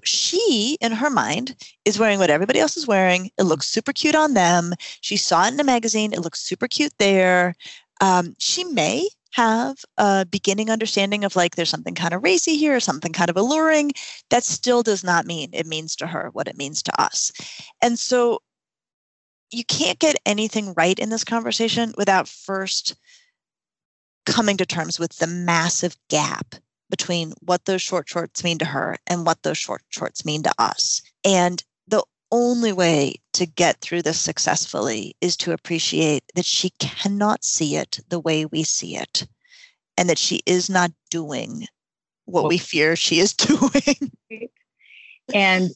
[0.04, 3.32] She in her mind is wearing what everybody else is wearing.
[3.38, 4.74] It looks super cute on them.
[5.02, 6.14] She saw it in a magazine.
[6.14, 7.54] It looks super cute there.
[8.02, 12.80] Um, she may have a beginning understanding of like there's something kind of racy here,
[12.80, 13.91] something kind of alluring,
[14.30, 17.34] that still does not mean it means to her what it means to us.
[17.82, 18.39] And so
[19.52, 22.95] you can't get anything right in this conversation without first
[24.26, 26.56] coming to terms with the massive gap
[26.89, 30.52] between what those short shorts mean to her and what those short shorts mean to
[30.58, 31.02] us.
[31.26, 37.43] And the only way to get through this successfully is to appreciate that she cannot
[37.43, 39.28] see it the way we see it
[39.98, 41.65] and that she is not doing
[42.24, 44.12] what well, we fear she is doing.
[45.34, 45.69] and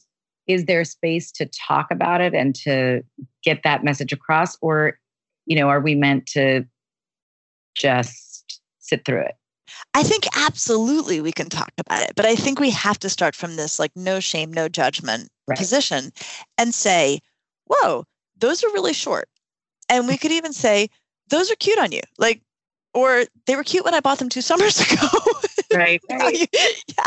[0.46, 3.02] is there space to talk about it and to
[3.44, 4.98] get that message across or
[5.44, 6.64] you know are we meant to
[7.74, 9.34] just sit through it
[9.94, 13.36] I think absolutely we can talk about it, but I think we have to start
[13.36, 15.56] from this like no shame, no judgment right.
[15.56, 16.12] position
[16.58, 17.20] and say,
[17.70, 18.04] whoa,
[18.38, 19.28] those are really short.
[19.88, 20.88] And we could even say,
[21.28, 22.00] those are cute on you.
[22.18, 22.42] Like,
[22.92, 25.06] or they were cute when I bought them two summers ago.
[25.72, 26.00] Right.
[26.10, 26.48] right.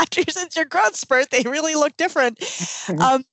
[0.00, 2.38] After since your growth spurt, they really look different.
[2.98, 3.24] um,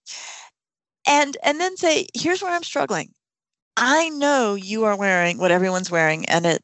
[1.07, 3.11] and and then say, here's where I'm struggling.
[3.77, 6.61] I know you are wearing what everyone's wearing, and it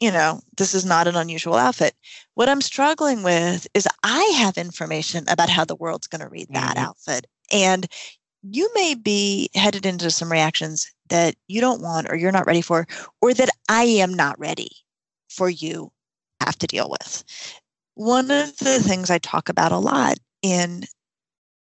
[0.00, 1.94] you know, this is not an unusual outfit.
[2.34, 6.48] What I'm struggling with is I have information about how the world's going to read
[6.50, 6.86] that mm-hmm.
[6.86, 7.26] outfit.
[7.50, 7.88] And
[8.50, 12.62] you may be headed into some reactions that you don't want or you're not ready
[12.62, 12.86] for,
[13.20, 14.70] or that I am not ready
[15.28, 15.90] for you
[16.40, 17.24] have to deal with.
[17.94, 20.84] One of the things I talk about a lot in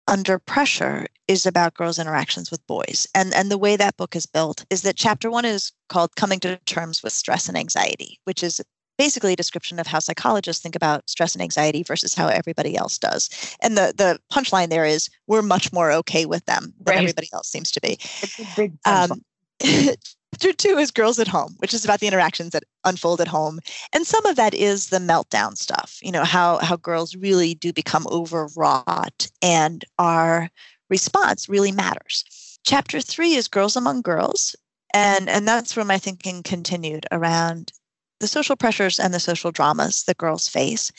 [0.08, 3.06] under pressure is about girls' interactions with boys.
[3.14, 6.40] And, and the way that book is built is that chapter one is called Coming
[6.40, 8.60] to Terms with Stress and Anxiety, which is
[9.02, 12.98] basically a description of how psychologists think about stress and anxiety versus how everybody else
[12.98, 13.28] does.
[13.60, 17.02] And the, the punchline there is we're much more okay with them than right.
[17.02, 17.94] everybody else seems to be.
[18.22, 19.20] It's a big um,
[19.60, 23.58] Chapter two is Girls at Home, which is about the interactions that unfold at home.
[23.92, 27.72] And some of that is the meltdown stuff, you know, how, how girls really do
[27.72, 30.48] become overwrought and our
[30.90, 32.24] response really matters.
[32.64, 34.54] Chapter three is Girls Among Girls.
[34.94, 37.72] And, and that's where my thinking continued around
[38.22, 40.92] the social pressures and the social dramas that girls face.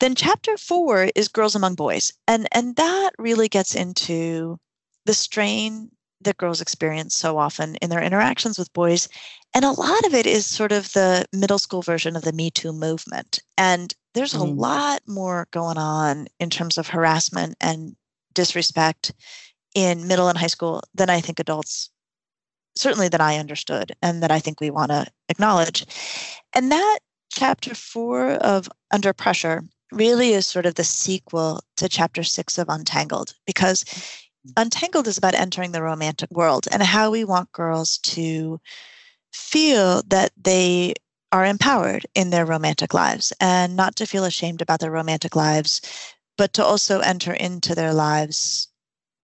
[0.00, 2.12] Then chapter four is Girls Among Boys.
[2.28, 4.58] And, and that really gets into
[5.06, 5.90] the strain
[6.20, 9.08] that girls experience so often in their interactions with boys.
[9.54, 12.50] And a lot of it is sort of the middle school version of the Me
[12.50, 13.40] Too movement.
[13.56, 14.40] And there's mm.
[14.40, 17.96] a lot more going on in terms of harassment and
[18.34, 19.12] disrespect
[19.74, 21.88] in middle and high school than I think adults,
[22.76, 25.86] certainly that I understood and that I think we want to acknowledge.
[26.54, 26.98] And that
[27.32, 32.68] chapter four of Under Pressure really is sort of the sequel to chapter six of
[32.68, 34.52] Untangled because mm-hmm.
[34.56, 38.60] Untangled is about entering the romantic world and how we want girls to
[39.32, 40.94] feel that they
[41.30, 45.80] are empowered in their romantic lives and not to feel ashamed about their romantic lives,
[46.36, 48.68] but to also enter into their lives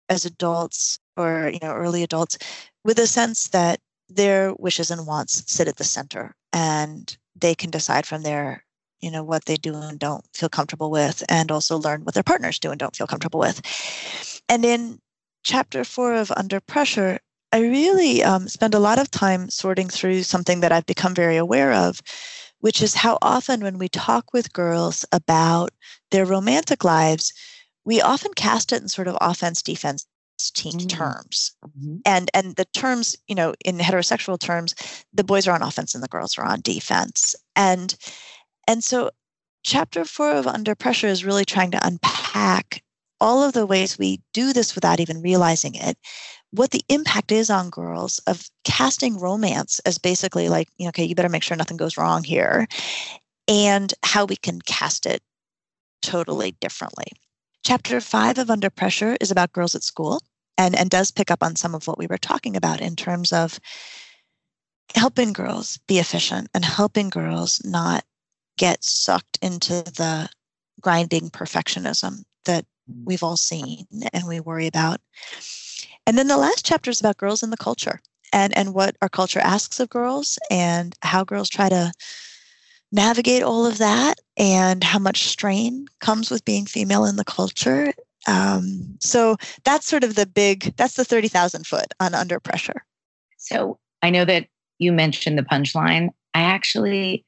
[0.08, 2.38] as adults or you know early adults
[2.84, 7.70] with a sense that their wishes and wants sit at the center and they can
[7.70, 8.64] decide from there
[9.00, 12.22] you know what they do and don't feel comfortable with and also learn what their
[12.22, 13.60] partners do and don't feel comfortable with.
[14.48, 15.00] And in
[15.42, 17.18] chapter four of under pressure
[17.52, 21.36] i really um, spend a lot of time sorting through something that i've become very
[21.36, 22.00] aware of
[22.60, 25.70] which is how often when we talk with girls about
[26.12, 27.32] their romantic lives
[27.84, 30.06] we often cast it in sort of offense defense
[30.50, 30.86] team mm-hmm.
[30.88, 31.96] terms mm-hmm.
[32.04, 34.74] and and the terms you know in heterosexual terms
[35.12, 37.96] the boys are on offense and the girls are on defense and
[38.66, 39.10] and so
[39.62, 42.82] chapter 4 of under pressure is really trying to unpack
[43.20, 45.96] all of the ways we do this without even realizing it
[46.50, 51.04] what the impact is on girls of casting romance as basically like you know, okay
[51.04, 52.66] you better make sure nothing goes wrong here
[53.48, 55.22] and how we can cast it
[56.02, 57.06] totally differently
[57.64, 60.20] chapter 5 of under pressure is about girls at school
[60.62, 63.32] and, and does pick up on some of what we were talking about in terms
[63.32, 63.58] of
[64.94, 68.04] helping girls be efficient and helping girls not
[68.58, 70.28] get sucked into the
[70.80, 73.04] grinding perfectionism that mm.
[73.04, 75.00] we've all seen and we worry about.
[76.06, 78.00] And then the last chapter is about girls in the culture
[78.32, 81.92] and, and what our culture asks of girls and how girls try to
[82.92, 87.92] navigate all of that and how much strain comes with being female in the culture
[88.26, 92.84] um, so that's sort of the big, that's the 30,000 foot on under pressure.
[93.38, 94.46] So I know that
[94.78, 96.10] you mentioned the punchline.
[96.34, 97.24] I actually,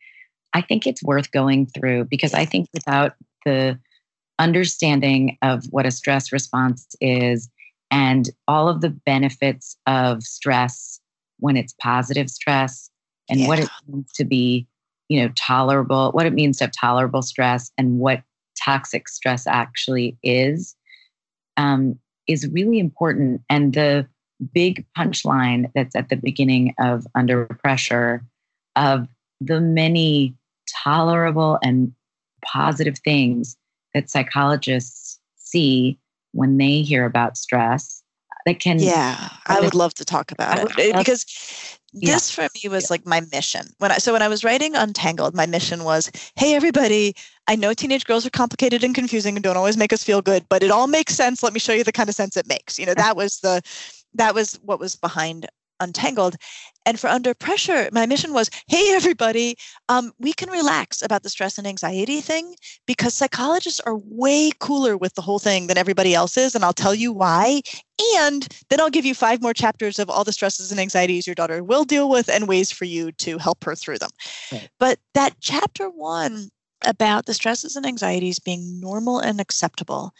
[0.52, 3.14] I think it's worth going through because I think without
[3.44, 3.78] the
[4.38, 7.48] understanding of what a stress response is
[7.90, 11.00] and all of the benefits of stress
[11.38, 12.90] when it's positive stress
[13.28, 13.48] and yeah.
[13.48, 14.66] what it means to be,
[15.08, 18.22] you know, tolerable, what it means to have tolerable stress and what
[18.56, 20.76] toxic stress actually is
[21.56, 23.42] um, is really important.
[23.48, 24.06] And the
[24.52, 28.24] big punchline that's at the beginning of Under Pressure
[28.76, 29.06] of
[29.40, 30.34] the many
[30.82, 31.92] tolerable and
[32.44, 33.56] positive things
[33.92, 35.98] that psychologists see
[36.32, 38.03] when they hear about stress
[38.44, 41.24] that can yeah i would love to talk about it eh, because
[41.94, 43.66] this for me was like my mission.
[43.78, 47.14] When i so when i was writing untangled my mission was hey everybody
[47.46, 50.44] i know teenage girls are complicated and confusing and don't always make us feel good
[50.48, 51.42] but it all makes sense.
[51.42, 52.78] Let me show you the kind of sense it makes.
[52.78, 53.62] You know that was the
[54.14, 55.46] that was what was behind
[55.80, 56.36] untangled.
[56.86, 59.56] And for under pressure my mission was hey everybody
[59.88, 62.54] um, we can relax about the stress and anxiety thing
[62.86, 66.72] because psychologists are way cooler with the whole thing than everybody else is and i'll
[66.72, 67.62] tell you why.
[68.16, 71.34] And then i'll give you five more chapters of all the stresses and anxieties your
[71.34, 74.10] daughter will deal with and ways for you to help her through them.
[74.52, 74.68] Right.
[74.78, 76.50] but that chapter one
[76.84, 80.12] about the stresses and anxieties being normal and acceptable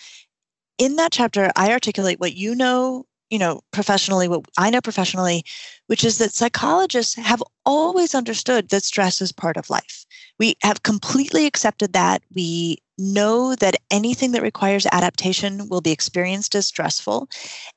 [0.79, 5.45] in that chapter i articulate what you know you know, professionally, what I know professionally,
[5.87, 10.05] which is that psychologists have always understood that stress is part of life.
[10.39, 12.23] We have completely accepted that.
[12.35, 17.29] We know that anything that requires adaptation will be experienced as stressful.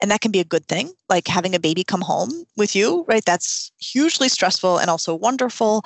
[0.01, 3.05] And that can be a good thing, like having a baby come home with you,
[3.07, 3.25] right?
[3.25, 5.83] That's hugely stressful and also wonderful.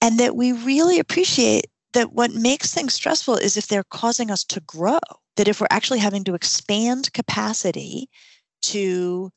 [0.00, 4.44] And that we really appreciate that what makes things stressful is if they're causing us
[4.44, 5.00] to grow,
[5.36, 8.08] that if we're actually having to expand capacity
[8.62, 9.30] to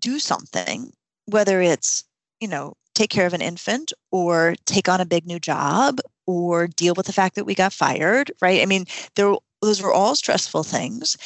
[0.00, 0.92] do something,
[1.26, 2.04] whether it's,
[2.40, 6.66] you know, take care of an infant or take on a big new job or
[6.66, 8.62] deal with the fact that we got fired, right?
[8.62, 8.86] I mean,
[9.16, 11.16] there those are all stressful things.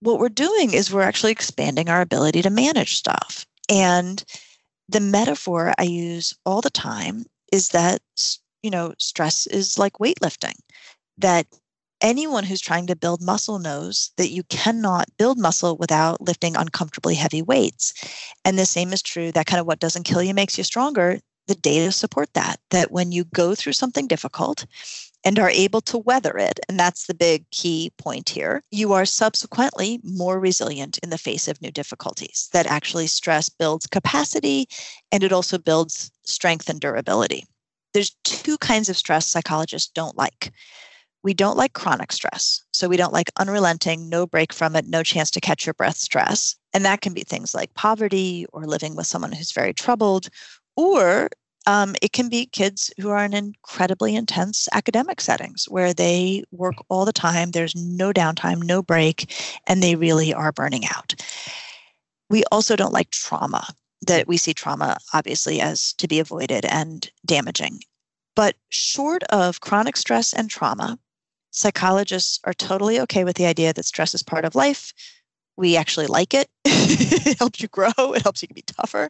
[0.00, 3.44] What we're doing is we're actually expanding our ability to manage stuff.
[3.68, 4.22] And
[4.88, 8.00] the metaphor I use all the time is that
[8.66, 10.54] you know, stress is like weightlifting.
[11.18, 11.46] That
[12.00, 17.14] anyone who's trying to build muscle knows that you cannot build muscle without lifting uncomfortably
[17.14, 17.94] heavy weights.
[18.44, 21.18] And the same is true that kind of what doesn't kill you makes you stronger.
[21.46, 24.66] The data support that, that when you go through something difficult
[25.24, 29.04] and are able to weather it, and that's the big key point here, you are
[29.04, 32.48] subsequently more resilient in the face of new difficulties.
[32.52, 34.68] That actually stress builds capacity
[35.12, 37.44] and it also builds strength and durability.
[37.94, 40.52] There's two kinds of stress psychologists don't like.
[41.26, 42.62] We don't like chronic stress.
[42.72, 45.96] So we don't like unrelenting, no break from it, no chance to catch your breath
[45.96, 46.54] stress.
[46.72, 50.28] And that can be things like poverty or living with someone who's very troubled,
[50.76, 51.28] or
[51.66, 56.76] um, it can be kids who are in incredibly intense academic settings where they work
[56.88, 59.34] all the time, there's no downtime, no break,
[59.66, 61.16] and they really are burning out.
[62.30, 63.66] We also don't like trauma,
[64.06, 67.80] that we see trauma obviously as to be avoided and damaging.
[68.36, 71.00] But short of chronic stress and trauma,
[71.56, 74.92] psychologists are totally okay with the idea that stress is part of life.
[75.56, 76.48] We actually like it.
[76.64, 79.08] it helps you grow, it helps you be tougher.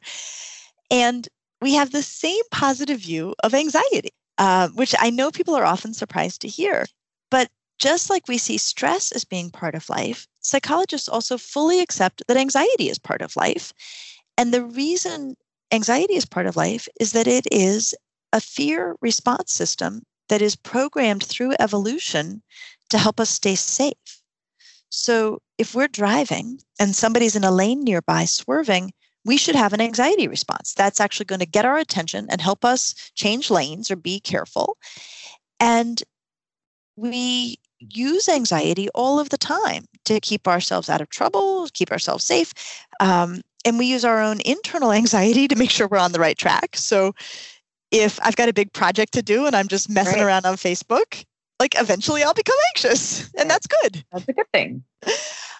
[0.91, 1.29] And
[1.61, 5.93] we have the same positive view of anxiety, uh, which I know people are often
[5.93, 6.87] surprised to hear.
[7.31, 7.49] But
[7.81, 12.37] just like we see stress as being part of life, psychologists also fully accept that
[12.37, 13.73] anxiety is part of life.
[14.39, 15.35] And the reason
[15.73, 17.93] anxiety is part of life is that it is
[18.33, 22.43] a fear response system that is programmed through evolution
[22.91, 24.23] to help us stay safe.
[24.89, 28.93] So if we're driving and somebody's in a lane nearby swerving,
[29.25, 30.73] we should have an anxiety response.
[30.75, 34.77] That's actually going to get our attention and help us change lanes or be careful.
[35.59, 36.03] And
[36.97, 42.25] we use anxiety all of the time to keep ourselves out of trouble, keep ourselves
[42.25, 42.53] safe.
[43.01, 46.39] Um, and we use our own internal anxiety to make sure we're on the right
[46.39, 46.77] track.
[46.77, 47.13] So
[47.91, 50.27] if I've got a big project to do and I'm just messing right.
[50.27, 51.25] around on Facebook,
[51.61, 54.05] like eventually I'll become anxious, and that's good.
[54.13, 54.85] That's a good thing.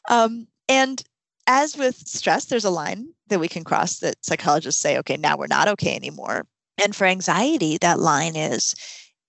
[0.09, 1.03] Um, and
[1.47, 5.37] as with stress, there's a line that we can cross that psychologists say, okay, now
[5.37, 6.47] we're not okay anymore.
[6.83, 8.75] And for anxiety, that line is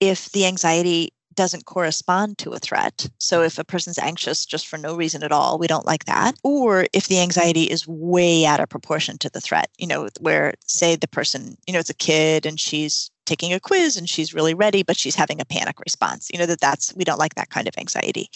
[0.00, 3.08] if the anxiety doesn't correspond to a threat.
[3.18, 3.46] So mm.
[3.46, 6.34] if a person's anxious just for no reason at all, we don't like that.
[6.42, 10.54] Or if the anxiety is way out of proportion to the threat, you know, where
[10.66, 14.34] say the person, you know, it's a kid and she's taking a quiz and she's
[14.34, 17.36] really ready, but she's having a panic response, you know, that that's, we don't like
[17.36, 18.28] that kind of anxiety.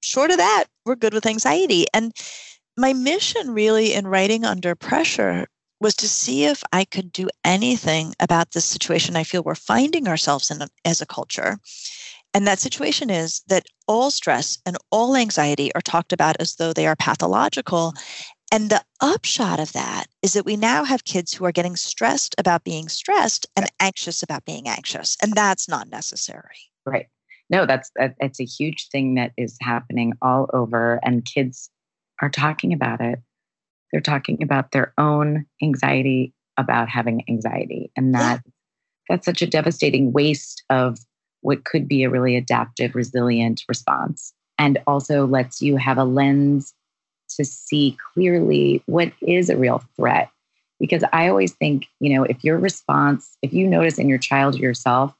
[0.00, 1.86] Short of that, we're good with anxiety.
[1.94, 2.12] And
[2.76, 5.46] my mission really in writing under pressure
[5.80, 10.08] was to see if I could do anything about this situation I feel we're finding
[10.08, 11.60] ourselves in as a culture
[12.34, 16.72] and that situation is that all stress and all anxiety are talked about as though
[16.72, 17.94] they are pathological.
[18.50, 22.34] And the upshot of that is that we now have kids who are getting stressed
[22.38, 25.16] about being stressed and anxious about being anxious.
[25.22, 26.56] And that's not necessary.
[26.86, 27.06] Right.
[27.50, 31.70] No, that's that's a huge thing that is happening all over and kids
[32.22, 33.18] are talking about it.
[33.90, 38.50] They're talking about their own anxiety about having anxiety and that yeah.
[39.08, 40.98] that's such a devastating waste of
[41.42, 46.74] what could be a really adaptive, resilient response, and also lets you have a lens
[47.36, 50.30] to see clearly what is a real threat.
[50.80, 54.56] Because I always think, you know, if your response, if you notice in your child
[54.56, 55.14] yourself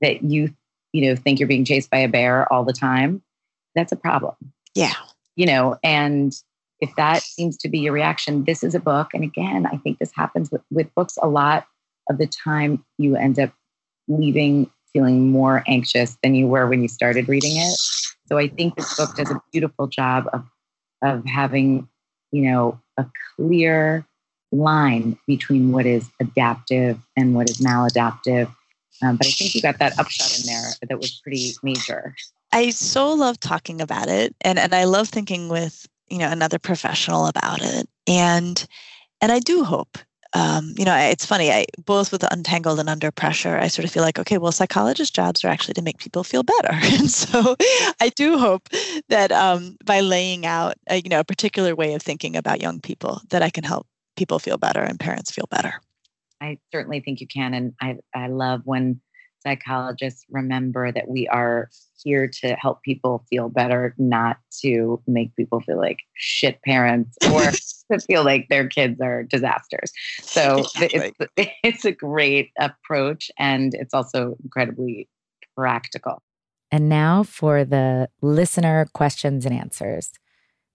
[0.00, 0.54] that you,
[0.92, 3.22] you know, think you're being chased by a bear all the time,
[3.74, 4.34] that's a problem.
[4.74, 4.94] Yeah.
[5.36, 6.32] You know, and
[6.80, 9.12] if that seems to be your reaction, this is a book.
[9.12, 11.66] And again, I think this happens with, with books a lot
[12.08, 13.52] of the time you end up
[14.08, 17.76] leaving feeling more anxious than you were when you started reading it.
[18.26, 20.44] So I think this book does a beautiful job of
[21.02, 21.88] of having,
[22.30, 24.06] you know, a clear
[24.52, 28.54] line between what is adaptive and what is maladaptive.
[29.02, 32.14] Um, but I think you got that upshot in there that was pretty major.
[32.52, 36.58] I so love talking about it, and and I love thinking with you know another
[36.58, 38.66] professional about it, and
[39.20, 39.98] and I do hope
[40.32, 41.50] um, you know, it's funny.
[41.50, 45.14] I both with untangled and under pressure, I sort of feel like, okay, well, psychologist
[45.14, 47.56] jobs are actually to make people feel better, and so
[48.00, 48.68] I do hope
[49.08, 52.80] that um, by laying out, a, you know, a particular way of thinking about young
[52.80, 55.80] people, that I can help people feel better and parents feel better.
[56.40, 59.00] I certainly think you can, and I I love when
[59.42, 61.70] psychologists remember that we are
[62.02, 67.50] here to help people feel better, not to make people feel like shit parents or
[67.90, 69.92] to feel like their kids are disasters.
[70.22, 71.12] So exactly.
[71.36, 75.08] it's, it's a great approach and it's also incredibly
[75.56, 76.22] practical.
[76.70, 80.12] And now for the listener questions and answers.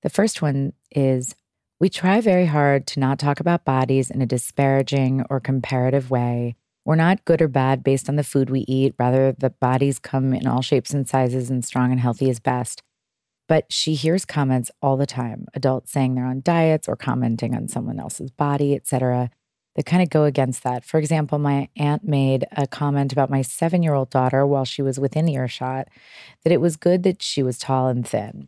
[0.03, 1.35] The first one is
[1.79, 6.55] We try very hard to not talk about bodies in a disparaging or comparative way
[6.85, 8.93] we're not good or bad based on the food we eat.
[8.99, 12.83] Rather, the bodies come in all shapes and sizes, and strong and healthy is best.
[13.47, 17.67] But she hears comments all the time adults saying they're on diets or commenting on
[17.67, 19.29] someone else's body, etc.
[19.75, 20.83] that kind of go against that.
[20.83, 24.81] For example, my aunt made a comment about my seven year old daughter while she
[24.81, 25.87] was within earshot
[26.43, 28.47] that it was good that she was tall and thin.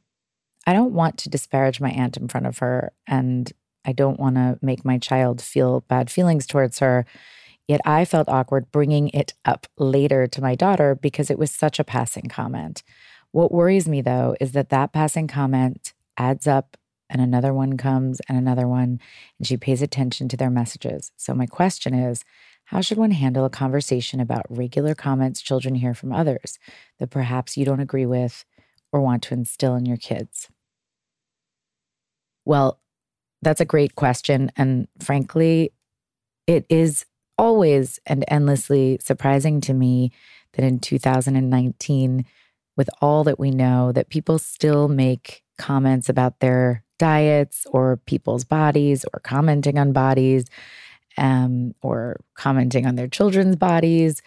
[0.66, 3.52] I don't want to disparage my aunt in front of her, and
[3.86, 7.06] I don't want to make my child feel bad feelings towards her.
[7.68, 11.80] Yet I felt awkward bringing it up later to my daughter because it was such
[11.80, 12.84] a passing comment.
[13.32, 16.78] What worries me though is that that passing comment adds up
[17.10, 19.00] and another one comes and another one,
[19.38, 21.12] and she pays attention to their messages.
[21.16, 22.24] So, my question is
[22.66, 26.60] how should one handle a conversation about regular comments children hear from others
[27.00, 28.44] that perhaps you don't agree with
[28.92, 30.50] or want to instill in your kids?
[32.44, 32.80] Well,
[33.42, 34.52] that's a great question.
[34.58, 35.72] And frankly,
[36.46, 37.06] it is
[37.38, 40.12] always and endlessly surprising to me
[40.54, 42.26] that in 2019,
[42.76, 48.44] with all that we know that people still make comments about their diets or people's
[48.44, 50.46] bodies or commenting on bodies
[51.18, 54.22] um, or commenting on their children's bodies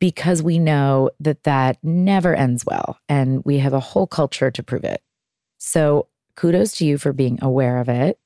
[0.00, 2.98] because we know that that never ends well.
[3.08, 5.02] And we have a whole culture to prove it.
[5.58, 6.06] So
[6.36, 8.18] kudos to you for being aware of it.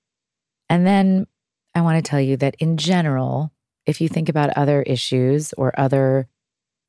[0.69, 1.27] And then
[1.75, 3.53] I want to tell you that in general,
[3.87, 6.29] if you think about other issues or other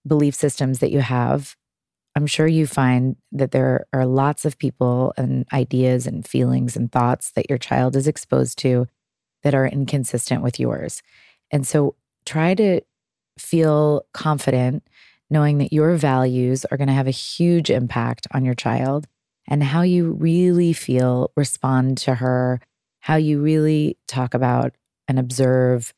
[0.06, 1.56] belief systems that you have,
[2.16, 6.92] I'm sure you find that there are lots of people and ideas and feelings and
[6.92, 8.88] thoughts that your child is exposed to
[9.42, 11.02] that are inconsistent with yours.
[11.52, 12.82] And so try to
[13.38, 14.84] feel confident
[15.30, 19.08] knowing that your values are going to have a huge impact on your child
[19.48, 22.62] and how you really feel respond to her,
[23.00, 24.76] how you really talk about
[25.08, 25.94] and observe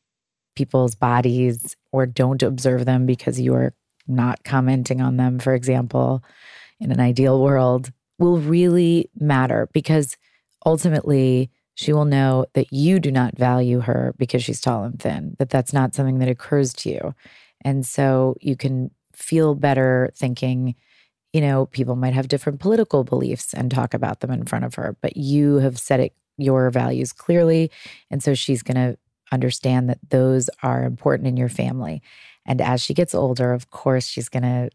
[0.56, 3.72] people's bodies or don't observe them because you are
[4.08, 6.22] not commenting on them, for example,
[6.80, 10.16] in an ideal world, will really matter because
[10.64, 15.36] ultimately she will know that you do not value her because she's tall and thin,
[15.38, 17.14] that that's not something that occurs to you.
[17.62, 20.74] And so you can feel better thinking,
[21.32, 24.74] you know, people might have different political beliefs and talk about them in front of
[24.76, 27.70] her, but you have said it your values clearly.
[28.10, 28.98] And so she's going to
[29.32, 32.02] understand that those are important in your family.
[32.44, 34.70] And as she gets older, of course, she's going to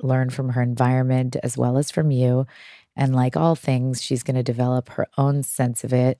[0.00, 2.46] learn from her environment as well as from you.
[2.96, 6.18] And like all things, she's going to develop her own sense of it.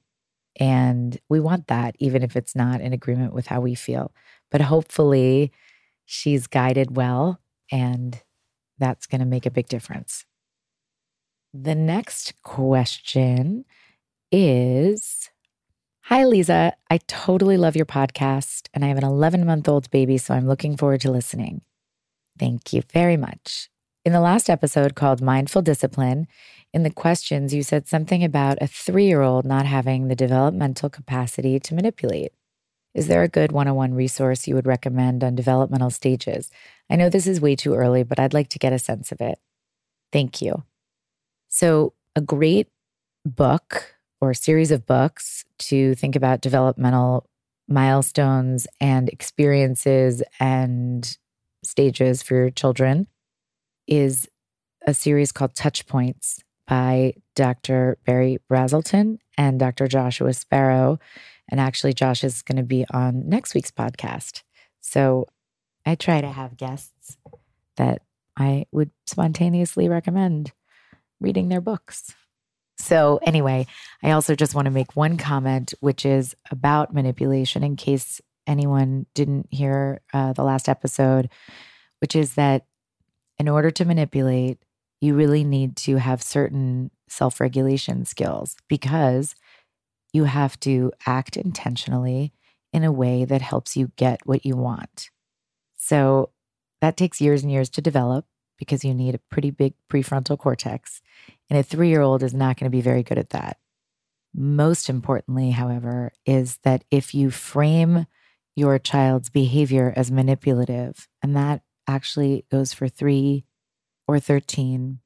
[0.59, 4.13] And we want that, even if it's not in agreement with how we feel.
[4.51, 5.53] But hopefully,
[6.05, 7.41] she's guided well,
[7.71, 8.21] and
[8.79, 10.25] that's going to make a big difference.
[11.55, 13.65] The next question
[14.33, 15.30] is
[16.11, 16.73] Hi, Lisa.
[16.91, 20.49] I totally love your podcast, and I have an 11 month old baby, so I'm
[20.49, 21.61] looking forward to listening.
[22.37, 23.71] Thank you very much.
[24.05, 26.27] In the last episode called Mindful Discipline,
[26.75, 30.91] in the questions, you said something about a three year old not having the developmental
[30.91, 32.33] capacity to manipulate.
[32.93, 36.51] Is there a good one on one resource you would recommend on developmental stages?
[36.91, 39.21] I know this is way too early, but I'd like to get a sense of
[39.21, 39.39] it.
[40.13, 40.65] Thank you.
[41.47, 42.67] So, a great
[43.25, 47.29] book or series of books to think about developmental
[47.69, 51.17] milestones and experiences and
[51.63, 53.07] stages for your children
[53.87, 54.29] is
[54.87, 57.99] a series called Touch Points by Dr.
[58.05, 59.87] Berry Brazelton and Dr.
[59.89, 60.99] Joshua Sparrow.
[61.51, 64.43] And actually, Josh is going to be on next week's podcast.
[64.81, 65.27] So
[65.85, 67.17] I try to have guests
[67.77, 68.03] that
[68.37, 70.53] I would spontaneously recommend
[71.21, 72.15] reading their books.
[72.81, 73.67] So, anyway,
[74.03, 79.07] I also just want to make one comment, which is about manipulation in case anyone
[79.15, 81.29] didn't hear uh, the last episode,
[82.01, 82.65] which is that
[83.39, 84.59] in order to manipulate,
[85.01, 89.35] you really need to have certain self regulation skills because
[90.13, 92.33] you have to act intentionally
[92.73, 95.11] in a way that helps you get what you want.
[95.77, 96.31] So,
[96.81, 98.25] that takes years and years to develop
[98.61, 101.01] because you need a pretty big prefrontal cortex.
[101.49, 103.59] And a three year old is not going to be very good at that.
[104.33, 108.07] Most importantly, however, is that if you frame
[108.55, 113.45] your child's behavior as manipulative, and that actually goes for three
[114.07, 115.01] or 13,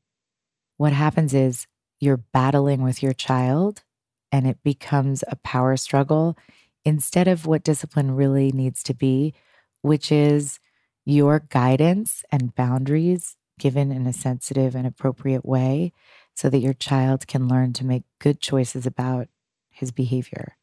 [0.77, 1.67] what happens is
[2.01, 3.85] you're battling with your child
[4.33, 6.37] and it becomes a power struggle
[6.85, 9.33] instead of what discipline really needs to be,
[9.81, 10.59] which is
[11.07, 15.93] your guidance and boundaries given in a sensitive and appropriate way
[16.35, 19.29] so that your child can learn to make good choices about
[19.71, 20.57] his behavior.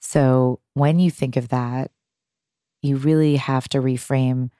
[0.00, 1.90] So when you think of that,
[2.82, 4.50] you really have to reframe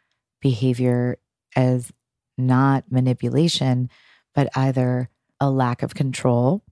[0.41, 1.19] behavior
[1.55, 1.93] as
[2.37, 3.89] not manipulation,
[4.35, 5.09] but either
[5.41, 6.63] a lack of control.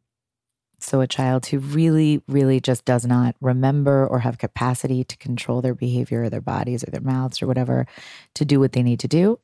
[0.80, 5.62] So, a child who really, really just does not remember or have capacity to control
[5.62, 7.86] their behavior or their bodies or their mouths or whatever
[8.34, 9.38] to do what they need to do,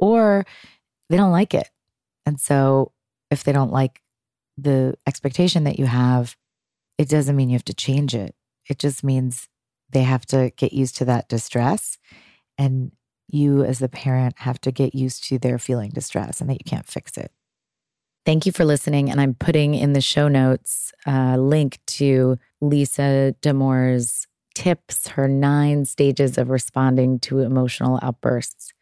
[0.00, 0.44] or
[1.10, 1.68] they don't like it.
[2.26, 2.92] And so
[3.30, 4.00] if they don't like
[4.56, 6.36] the expectation that you have,
[6.98, 8.34] it doesn't mean you have to change it.
[8.68, 9.48] It just means
[9.90, 11.98] they have to get used to that distress.
[12.58, 12.92] And
[13.28, 16.64] you, as the parent, have to get used to their feeling distress and that you
[16.66, 17.30] can't fix it.
[18.26, 19.10] Thank you for listening.
[19.10, 25.84] And I'm putting in the show notes a link to Lisa Damour's tips, her nine
[25.84, 28.72] stages of responding to emotional outbursts.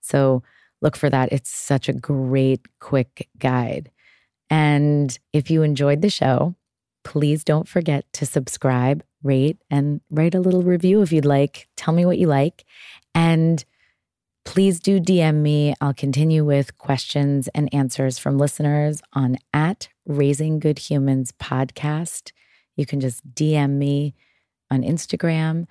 [0.00, 0.42] So
[0.82, 1.32] look for that.
[1.32, 3.90] It's such a great, quick guide.
[4.50, 6.54] And if you enjoyed the show,
[7.04, 11.68] please don't forget to subscribe, rate, and write a little review if you'd like.
[11.76, 12.64] Tell me what you like.
[13.14, 13.64] And
[14.44, 15.74] please do DM me.
[15.80, 22.32] I'll continue with questions and answers from listeners on at Raising Good Humans podcast.
[22.76, 24.14] You can just DM me
[24.70, 25.66] on Instagram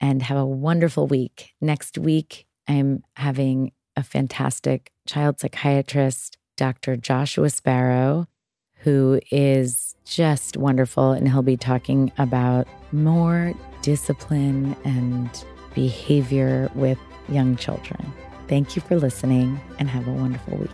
[0.00, 1.52] and have a wonderful week.
[1.60, 6.96] Next week, I'm having a fantastic child psychiatrist, Dr.
[6.96, 8.26] Joshua Sparrow,
[8.78, 11.12] who is just wonderful.
[11.12, 15.44] And he'll be talking about more discipline and
[15.74, 16.98] behavior with
[17.28, 18.12] young children.
[18.48, 20.70] Thank you for listening and have a wonderful week.